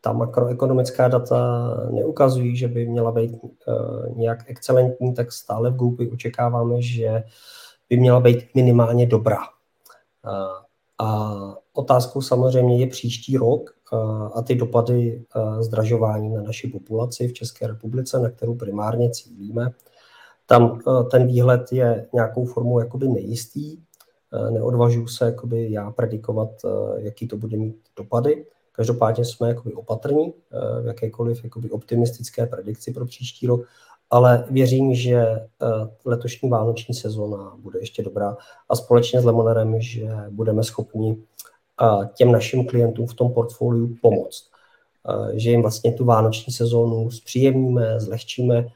ta 0.00 0.12
makroekonomická 0.12 1.08
data 1.08 1.70
neukazují, 1.90 2.56
že 2.56 2.68
by 2.68 2.86
měla 2.86 3.12
být 3.12 3.32
nějak 4.16 4.50
excelentní, 4.50 5.14
tak 5.14 5.32
stále 5.32 5.70
v 5.70 5.76
Goupy 5.76 6.10
očekáváme, 6.10 6.82
že 6.82 7.24
by 7.88 7.96
měla 7.96 8.20
být 8.20 8.54
minimálně 8.54 9.06
dobrá. 9.06 9.38
A 10.98 11.34
otázkou 11.72 12.20
samozřejmě 12.20 12.78
je 12.78 12.86
příští 12.86 13.36
rok 13.36 13.70
a 14.34 14.42
ty 14.42 14.54
dopady 14.54 15.24
zdražování 15.60 16.34
na 16.34 16.42
naši 16.42 16.68
populaci 16.68 17.28
v 17.28 17.32
České 17.32 17.66
republice, 17.66 18.18
na 18.18 18.30
kterou 18.30 18.54
primárně 18.54 19.10
cílíme. 19.10 19.70
Tam 20.46 20.80
ten 21.10 21.26
výhled 21.26 21.72
je 21.72 22.06
nějakou 22.12 22.44
formou 22.44 22.78
jakoby 22.78 23.08
nejistý. 23.08 23.78
Neodvažuji 24.50 25.06
se 25.06 25.24
jakoby 25.24 25.72
já 25.72 25.90
predikovat, 25.90 26.48
jaký 26.96 27.28
to 27.28 27.36
bude 27.36 27.56
mít 27.56 27.76
dopady. 27.96 28.46
Každopádně 28.72 29.24
jsme 29.24 29.48
jakoby 29.48 29.74
opatrní 29.74 30.32
v 30.82 30.86
jakékoliv 30.86 31.44
jakoby 31.44 31.70
optimistické 31.70 32.46
predikci 32.46 32.92
pro 32.92 33.06
příští 33.06 33.46
rok, 33.46 33.60
ale 34.10 34.44
věřím, 34.50 34.94
že 34.94 35.26
letošní 36.04 36.48
vánoční 36.48 36.94
sezóna 36.94 37.56
bude 37.58 37.80
ještě 37.80 38.02
dobrá 38.02 38.36
a 38.68 38.76
společně 38.76 39.20
s 39.20 39.24
Lemonerem, 39.24 39.80
že 39.80 40.08
budeme 40.30 40.64
schopni 40.64 41.16
těm 42.14 42.32
našim 42.32 42.66
klientům 42.66 43.06
v 43.06 43.14
tom 43.14 43.32
portfoliu 43.32 43.96
pomoct. 44.02 44.50
Že 45.32 45.50
jim 45.50 45.62
vlastně 45.62 45.92
tu 45.92 46.04
vánoční 46.04 46.52
sezónu 46.52 47.10
zpříjemníme, 47.10 48.00
zlehčíme 48.00 48.66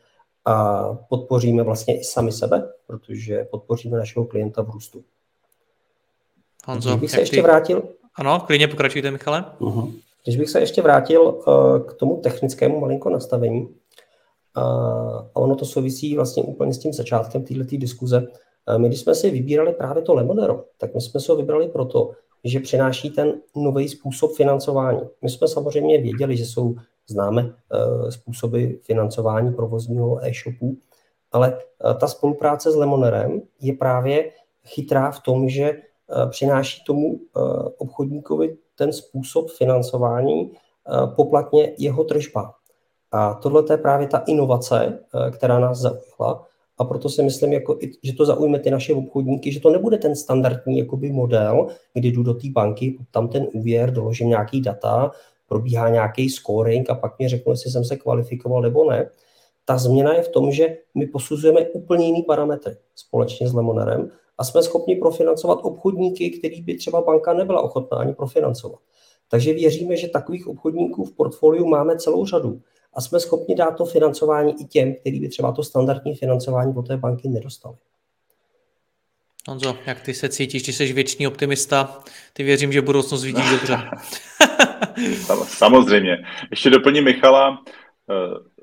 a 0.46 0.84
podpoříme 1.08 1.62
vlastně 1.62 2.00
i 2.00 2.04
sami 2.04 2.32
sebe, 2.32 2.68
protože 2.86 3.44
podpoříme 3.50 3.98
našeho 3.98 4.24
klienta 4.24 4.62
v 4.62 4.70
růstu. 4.70 5.04
Honzo, 6.66 6.90
Když 6.90 7.00
bych 7.00 7.10
se 7.10 7.20
ještě 7.20 7.36
ty... 7.36 7.42
vrátil... 7.42 7.82
Ano, 8.14 8.40
klidně 8.46 8.68
pokračujte, 8.68 9.10
Michale. 9.10 9.44
Uh-huh. 9.60 9.92
Když 10.24 10.36
bych 10.36 10.50
se 10.50 10.60
ještě 10.60 10.82
vrátil 10.82 11.22
uh, 11.22 11.78
k 11.86 11.94
tomu 11.94 12.16
technickému 12.16 12.80
malinko 12.80 13.10
nastavení, 13.10 13.60
uh, 13.60 13.72
a 15.34 15.36
ono 15.36 15.56
to 15.56 15.64
souvisí 15.64 16.16
vlastně 16.16 16.42
úplně 16.42 16.74
s 16.74 16.78
tím 16.78 16.92
začátkem 16.92 17.44
této 17.44 17.76
diskuze. 17.76 18.20
Uh, 18.20 18.78
my, 18.78 18.88
když 18.88 19.00
jsme 19.00 19.14
si 19.14 19.30
vybírali 19.30 19.72
právě 19.72 20.02
to 20.02 20.14
Lemonero, 20.14 20.64
tak 20.78 20.94
my 20.94 21.00
jsme 21.00 21.20
se 21.20 21.32
ho 21.32 21.36
vybrali 21.36 21.68
proto, 21.68 22.10
že 22.44 22.60
přináší 22.60 23.10
ten 23.10 23.32
nový 23.56 23.88
způsob 23.88 24.34
financování. 24.36 25.00
My 25.22 25.30
jsme 25.30 25.48
samozřejmě 25.48 25.98
věděli, 25.98 26.36
že 26.36 26.46
jsou 26.46 26.74
známe 27.08 27.42
uh, 27.42 28.08
způsoby 28.08 28.64
financování 28.82 29.52
provozního 29.52 30.24
e-shopu, 30.24 30.76
ale 31.32 31.54
uh, 31.54 31.98
ta 31.98 32.06
spolupráce 32.06 32.70
s 32.70 32.76
Lemonerem 32.76 33.42
je 33.60 33.72
právě 33.72 34.30
chytrá 34.66 35.10
v 35.10 35.20
tom, 35.20 35.48
že 35.48 35.72
uh, 35.72 36.30
přináší 36.30 36.84
tomu 36.84 37.20
obchodníkovi 37.78 38.56
ten 38.74 38.92
způsob 38.92 39.50
financování 39.50 40.50
poplatně 41.16 41.72
jeho 41.78 42.04
tržba. 42.04 42.54
A 43.12 43.34
tohle 43.34 43.64
je 43.70 43.76
právě 43.76 44.06
ta 44.06 44.18
inovace, 44.18 44.98
která 45.30 45.58
nás 45.58 45.78
zaujala 45.78 46.46
a 46.78 46.84
proto 46.84 47.08
si 47.08 47.22
myslím, 47.22 47.52
jako, 47.52 47.78
že 48.02 48.12
to 48.12 48.26
zaujme 48.26 48.58
ty 48.58 48.70
naše 48.70 48.94
obchodníky, 48.94 49.52
že 49.52 49.60
to 49.60 49.70
nebude 49.70 49.98
ten 49.98 50.16
standardní 50.16 50.78
jakoby, 50.78 51.12
model, 51.12 51.66
kdy 51.94 52.08
jdu 52.08 52.22
do 52.22 52.34
té 52.34 52.48
banky, 52.50 52.98
tam 53.10 53.28
ten 53.28 53.46
úvěr, 53.52 53.92
doložím 53.92 54.28
nějaký 54.28 54.60
data, 54.60 55.10
probíhá 55.48 55.88
nějaký 55.88 56.30
scoring 56.30 56.90
a 56.90 56.94
pak 56.94 57.18
mi 57.18 57.28
řeknu, 57.28 57.52
jestli 57.52 57.70
jsem 57.70 57.84
se 57.84 57.96
kvalifikoval 57.96 58.62
nebo 58.62 58.90
ne. 58.90 59.10
Ta 59.64 59.78
změna 59.78 60.14
je 60.14 60.22
v 60.22 60.28
tom, 60.28 60.52
že 60.52 60.76
my 60.94 61.06
posuzujeme 61.06 61.60
úplně 61.60 62.06
jiný 62.06 62.22
parametry 62.22 62.76
společně 62.94 63.48
s 63.48 63.54
Lemonerem 63.54 64.10
a 64.38 64.44
jsme 64.44 64.62
schopni 64.62 64.96
profinancovat 64.96 65.58
obchodníky, 65.62 66.30
který 66.30 66.62
by 66.62 66.76
třeba 66.76 67.00
banka 67.00 67.34
nebyla 67.34 67.60
ochotná 67.60 67.98
ani 67.98 68.14
profinancovat. 68.14 68.80
Takže 69.28 69.52
věříme, 69.52 69.96
že 69.96 70.08
takových 70.08 70.48
obchodníků 70.48 71.04
v 71.04 71.12
portfoliu 71.12 71.66
máme 71.66 71.98
celou 71.98 72.26
řadu 72.26 72.60
a 72.94 73.00
jsme 73.00 73.20
schopni 73.20 73.54
dát 73.54 73.70
to 73.70 73.84
financování 73.84 74.62
i 74.62 74.64
těm, 74.64 74.94
kteří 74.94 75.20
by 75.20 75.28
třeba 75.28 75.52
to 75.52 75.62
standardní 75.62 76.14
financování 76.14 76.74
od 76.76 76.86
té 76.86 76.96
banky 76.96 77.28
nedostali. 77.28 77.76
Honzo, 79.48 79.76
jak 79.86 80.00
ty 80.00 80.14
se 80.14 80.28
cítíš, 80.28 80.62
ty 80.62 80.72
jsi 80.72 80.92
věčný 80.92 81.26
optimista, 81.26 82.00
ty 82.32 82.42
věřím, 82.42 82.72
že 82.72 82.82
budoucnost 82.82 83.24
vidíš 83.24 83.50
dobře. 83.50 83.78
Samozřejmě. 85.44 86.24
Ještě 86.50 86.70
doplním 86.70 87.04
Michala, 87.04 87.62
eh, 88.10 88.56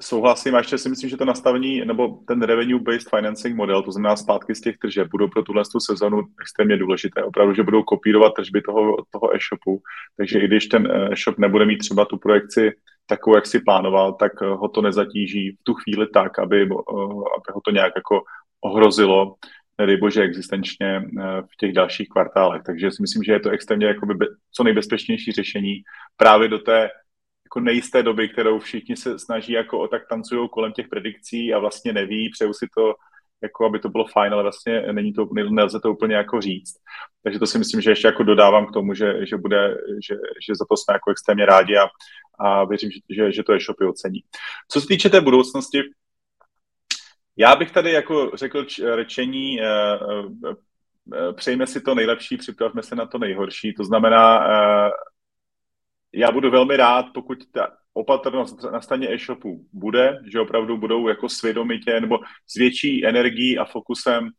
souhlasím 0.00 0.54
a 0.54 0.58
ještě 0.58 0.78
si 0.78 0.88
myslím, 0.88 1.10
že 1.10 1.16
to 1.16 1.24
nastavení 1.24 1.84
nebo 1.84 2.18
ten 2.26 2.42
revenue-based 2.42 3.16
financing 3.16 3.56
model, 3.56 3.82
to 3.82 3.92
znamená 3.92 4.16
zpátky 4.16 4.54
z 4.54 4.60
těch 4.60 4.78
tržeb, 4.78 5.08
budou 5.10 5.28
pro 5.28 5.42
tuhle 5.42 5.62
sezonu 5.78 6.22
extrémně 6.40 6.76
důležité. 6.76 7.24
Opravdu, 7.24 7.54
že 7.54 7.62
budou 7.62 7.82
kopírovat 7.82 8.34
tržby 8.34 8.62
toho, 8.62 8.96
toho 9.10 9.36
e-shopu, 9.36 9.82
takže 10.16 10.38
i 10.38 10.46
když 10.46 10.66
ten 10.66 10.92
e-shop 11.12 11.38
nebude 11.38 11.64
mít 11.64 11.78
třeba 11.78 12.04
tu 12.04 12.18
projekci 12.18 12.72
takovou, 13.06 13.36
jak 13.36 13.46
si 13.46 13.60
plánoval, 13.60 14.12
tak 14.12 14.32
eh, 14.42 14.46
ho 14.46 14.68
to 14.68 14.82
nezatíží 14.82 15.50
v 15.50 15.62
tu 15.62 15.74
chvíli 15.74 16.06
tak, 16.06 16.38
aby, 16.38 16.62
eh, 16.62 16.64
aby 17.36 17.48
ho 17.54 17.60
to 17.64 17.70
nějak 17.70 17.92
jako 17.96 18.22
ohrozilo, 18.60 19.34
bože, 19.96 20.22
existenčně 20.22 20.96
eh, 20.96 21.42
v 21.42 21.56
těch 21.56 21.72
dalších 21.72 22.08
kvartálech. 22.08 22.62
Takže 22.66 22.90
si 22.90 23.02
myslím, 23.02 23.22
že 23.22 23.32
je 23.32 23.40
to 23.40 23.50
extrémně 23.50 23.86
jakoby 23.86 24.14
co 24.52 24.64
nejbezpečnější 24.64 25.32
řešení 25.32 25.82
právě 26.16 26.48
do 26.48 26.58
té 26.58 26.90
jako 27.44 27.60
nejisté 27.60 28.02
doby, 28.02 28.28
kterou 28.28 28.58
všichni 28.58 28.96
se 28.96 29.18
snaží 29.18 29.52
jako 29.52 29.78
o 29.78 29.88
tak 29.88 30.02
tancují 30.08 30.48
kolem 30.48 30.72
těch 30.72 30.88
predikcí 30.88 31.54
a 31.54 31.58
vlastně 31.58 31.92
neví, 31.92 32.30
přeju 32.30 32.52
si 32.52 32.66
to 32.76 32.94
jako 33.42 33.66
aby 33.66 33.78
to 33.78 33.88
bylo 33.88 34.04
fajn, 34.04 34.32
ale 34.32 34.42
vlastně 34.42 34.92
není 34.92 35.12
to, 35.12 35.28
nelze 35.50 35.80
to 35.80 35.92
úplně 35.92 36.14
jako 36.14 36.40
říct. 36.40 36.74
Takže 37.22 37.38
to 37.38 37.46
si 37.46 37.58
myslím, 37.58 37.80
že 37.80 37.90
ještě 37.90 38.08
jako 38.08 38.22
dodávám 38.22 38.66
k 38.66 38.72
tomu, 38.72 38.94
že, 38.94 39.26
že 39.26 39.36
bude, 39.36 39.76
že, 40.08 40.14
že 40.14 40.54
za 40.54 40.64
to 40.70 40.76
jsme 40.76 40.94
jako 40.94 41.10
extrémně 41.10 41.46
rádi 41.46 41.76
a, 41.76 41.88
a 42.40 42.64
věřím, 42.64 42.90
že, 42.90 43.00
že, 43.10 43.32
že 43.32 43.42
to 43.42 43.52
e-shopy 43.52 43.84
ocení. 43.84 44.20
Co 44.68 44.80
se 44.80 44.86
týče 44.86 45.10
té 45.10 45.20
budoucnosti, 45.20 45.82
já 47.40 47.56
bych 47.56 47.70
tady 47.70 47.92
jako 47.92 48.30
řekl 48.34 48.66
řečení, 48.94 49.60
eh, 49.60 49.66
eh, 51.14 51.32
přejme 51.32 51.66
si 51.66 51.80
to 51.80 51.94
nejlepší, 51.94 52.36
připravme 52.36 52.82
se 52.82 52.96
na 52.96 53.06
to 53.06 53.18
nejhorší. 53.18 53.74
To 53.74 53.84
znamená, 53.84 54.48
eh, 54.48 54.90
já 56.12 56.32
budu 56.32 56.50
velmi 56.50 56.76
rád, 56.76 57.06
pokud 57.14 57.38
ta 57.52 57.68
opatrnost 57.92 58.62
na 58.62 58.80
straně 58.80 59.14
e-shopu 59.14 59.66
bude, 59.72 60.18
že 60.32 60.40
opravdu 60.40 60.76
budou 60.76 61.08
jako 61.08 61.28
svědomitě 61.28 62.00
nebo 62.00 62.18
s 62.46 62.54
větší 62.54 63.06
energií 63.06 63.58
a 63.58 63.64
fokusem 63.64 64.30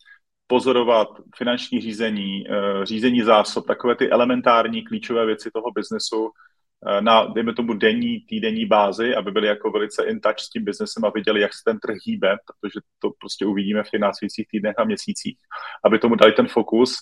pozorovat 0.47 1.07
finanční 1.35 1.81
řízení, 1.81 2.45
řízení 2.83 3.21
zásob, 3.21 3.67
takové 3.67 3.95
ty 3.95 4.09
elementární 4.09 4.83
klíčové 4.83 5.25
věci 5.25 5.51
toho 5.51 5.71
biznesu, 5.71 6.31
Eh, 6.31 6.50
na, 6.99 7.25
dejme 7.25 7.53
tomu, 7.53 7.73
denní, 7.73 8.19
týdenní 8.19 8.65
bázi, 8.65 9.15
aby 9.15 9.31
byli 9.31 9.47
jako 9.47 9.71
velice 9.71 10.03
in 10.03 10.19
touch 10.19 10.39
s 10.39 10.49
tím 10.49 10.63
biznesem 10.63 11.05
a 11.05 11.09
viděli, 11.09 11.41
jak 11.41 11.53
se 11.53 11.61
ten 11.65 11.79
trh 11.79 11.95
hýbe, 12.05 12.37
protože 12.45 12.79
to 12.99 13.09
prostě 13.19 13.45
uvidíme 13.45 13.83
v 13.83 13.89
těch 13.89 14.01
následujících 14.01 14.47
týdnech 14.47 14.75
a 14.77 14.83
měsících, 14.83 15.37
aby 15.85 15.99
tomu 15.99 16.15
dali 16.15 16.31
ten 16.31 16.47
fokus, 16.47 16.95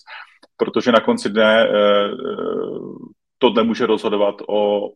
protože 0.56 0.92
na 0.92 1.00
konci 1.00 1.28
dne 1.28 1.64
eh, 1.64 1.68
eh, 1.68 2.10
tohle 3.38 3.62
může 3.64 3.86
rozhodovat 3.86 4.34
o, 4.48 4.88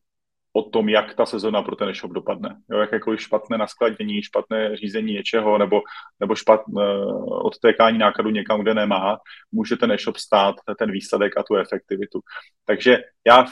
o 0.53 0.63
tom, 0.63 0.89
jak 0.89 1.15
ta 1.15 1.27
sezona 1.27 1.63
pro 1.63 1.77
ten 1.77 1.89
e-shop 1.89 2.13
dopadne. 2.13 2.57
Jo, 2.71 2.79
jakékoliv 2.79 3.23
špatné 3.23 3.59
naskladění, 3.59 4.23
špatné 4.23 4.77
řízení 4.77 5.13
něčeho 5.13 5.59
nebo, 5.59 5.83
nebo 6.21 6.35
špatné 6.35 6.83
odtékání 7.43 7.99
nákladu 7.99 8.31
někam, 8.31 8.61
kde 8.61 8.75
nemá, 8.75 9.19
může 9.53 9.77
ten 9.77 9.93
e-shop 9.93 10.17
stát 10.17 10.55
ten 10.79 10.91
výsledek 10.91 11.37
a 11.37 11.43
tu 11.43 11.57
efektivitu. 11.57 12.21
Takže 12.67 12.99
já 13.27 13.47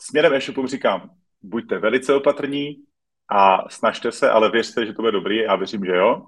směrem 0.00 0.34
e-shopu 0.34 0.66
říkám, 0.66 1.10
buďte 1.42 1.78
velice 1.78 2.14
opatrní 2.14 2.76
a 3.30 3.70
snažte 3.70 4.12
se, 4.12 4.30
ale 4.30 4.50
věřte, 4.50 4.86
že 4.86 4.92
to 4.92 5.02
bude 5.02 5.12
dobrý, 5.12 5.36
já 5.36 5.56
věřím, 5.56 5.84
že 5.84 5.96
jo. 5.96 6.22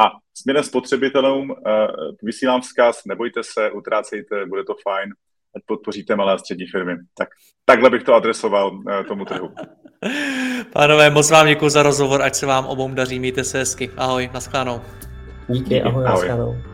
A 0.00 0.10
směrem 0.34 0.62
spotřebitelům 0.62 1.50
uh, 1.50 1.56
vysílám 2.22 2.60
vzkaz, 2.60 3.04
nebojte 3.04 3.42
se, 3.42 3.70
utrácejte, 3.70 4.46
bude 4.46 4.64
to 4.64 4.74
fajn, 4.82 5.10
ať 5.56 5.62
podpoříte 5.66 6.16
malé 6.16 6.32
a 6.32 6.38
střední 6.38 6.66
firmy. 6.66 6.96
Tak 7.18 7.28
takhle 7.64 7.90
bych 7.90 8.02
to 8.02 8.14
adresoval 8.14 8.74
uh, 8.74 9.02
tomu 9.08 9.24
trhu. 9.24 9.54
Pánové, 10.72 11.10
moc 11.10 11.30
vám 11.30 11.46
děkuji 11.46 11.68
za 11.68 11.82
rozhovor, 11.82 12.22
ať 12.22 12.34
se 12.34 12.46
vám 12.46 12.66
obou 12.66 12.94
daří, 12.94 13.18
mějte 13.18 13.44
se 13.44 13.58
hezky. 13.58 13.90
Ahoj, 13.96 14.30
naschledanou. 14.34 14.80
Díky, 15.48 15.82
ahoj, 15.82 16.06
ahoj. 16.06 16.28
naschledanou. 16.28 16.73